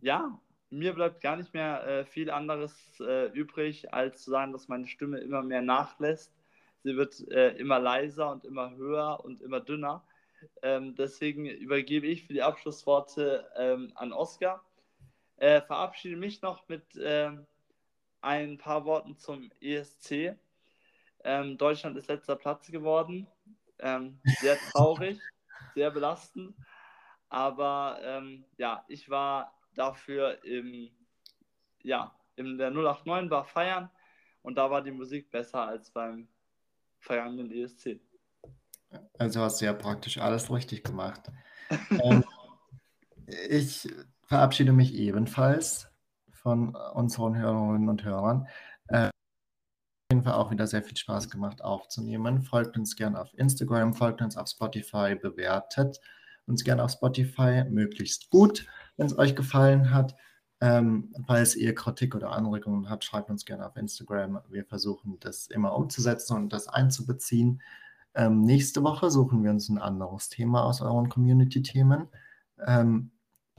[0.01, 0.38] ja,
[0.74, 4.88] mir bleibt gar nicht mehr äh, viel anderes äh, übrig, als zu sagen, dass meine
[4.88, 6.34] Stimme immer mehr nachlässt.
[6.84, 10.05] Sie wird äh, immer leiser und immer höher und immer dünner.
[10.61, 14.63] Ähm, deswegen übergebe ich für die Abschlussworte ähm, an Oskar.
[15.38, 17.45] Äh, verabschiede mich noch mit ähm,
[18.21, 20.36] ein paar Worten zum ESC.
[21.24, 23.28] Ähm, Deutschland ist letzter Platz geworden.
[23.80, 25.19] Ähm, sehr traurig,
[25.76, 26.55] sehr belastend.
[27.30, 30.89] Aber ähm, ja, ich war dafür im,
[31.82, 33.89] ja, in der 089 war feiern
[34.41, 36.28] und da war die Musik besser als beim
[36.99, 37.99] vergangenen ESC.
[39.17, 41.21] Also hast du ja praktisch alles richtig gemacht.
[42.03, 42.24] ähm,
[43.49, 43.88] ich
[44.26, 45.88] verabschiede mich ebenfalls
[46.32, 48.47] von unseren Hörerinnen und Hörern.
[48.88, 49.11] Äh, auf
[50.11, 52.41] jeden Fall auch wieder sehr viel Spaß gemacht aufzunehmen.
[52.41, 55.99] Folgt uns gerne auf Instagram, folgt uns auf Spotify, bewertet
[56.45, 58.67] uns gerne auf Spotify, möglichst gut,
[58.98, 60.16] wenn es euch gefallen hat.
[60.62, 64.39] Ähm, falls ihr Kritik oder Anregungen habt, schreibt uns gerne auf Instagram.
[64.50, 67.62] Wir versuchen das immer umzusetzen und das einzubeziehen.
[68.16, 72.08] Ähm, nächste Woche suchen wir uns ein anderes Thema aus euren Community-Themen,
[72.66, 73.12] ähm,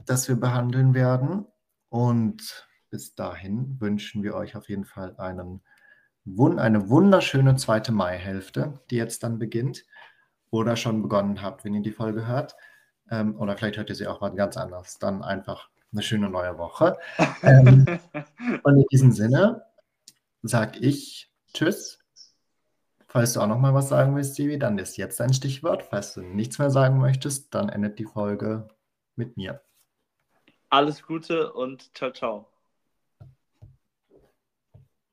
[0.05, 1.45] das wir behandeln werden.
[1.89, 5.61] Und bis dahin wünschen wir euch auf jeden Fall einen,
[6.57, 9.85] eine wunderschöne zweite Maihälfte, die jetzt dann beginnt
[10.49, 12.55] oder schon begonnen habt, wenn ihr die Folge hört.
[13.09, 14.99] Ähm, oder vielleicht hört ihr sie auch mal ganz anders.
[14.99, 16.97] Dann einfach eine schöne neue Woche.
[17.43, 17.85] Ähm,
[18.63, 19.65] und in diesem Sinne
[20.41, 21.99] sage ich Tschüss.
[23.07, 25.83] Falls du auch noch mal was sagen willst, Stevie, dann ist jetzt dein Stichwort.
[25.83, 28.67] Falls du nichts mehr sagen möchtest, dann endet die Folge
[29.15, 29.61] mit mir.
[30.69, 32.54] Alles Gute und ciao, ciao.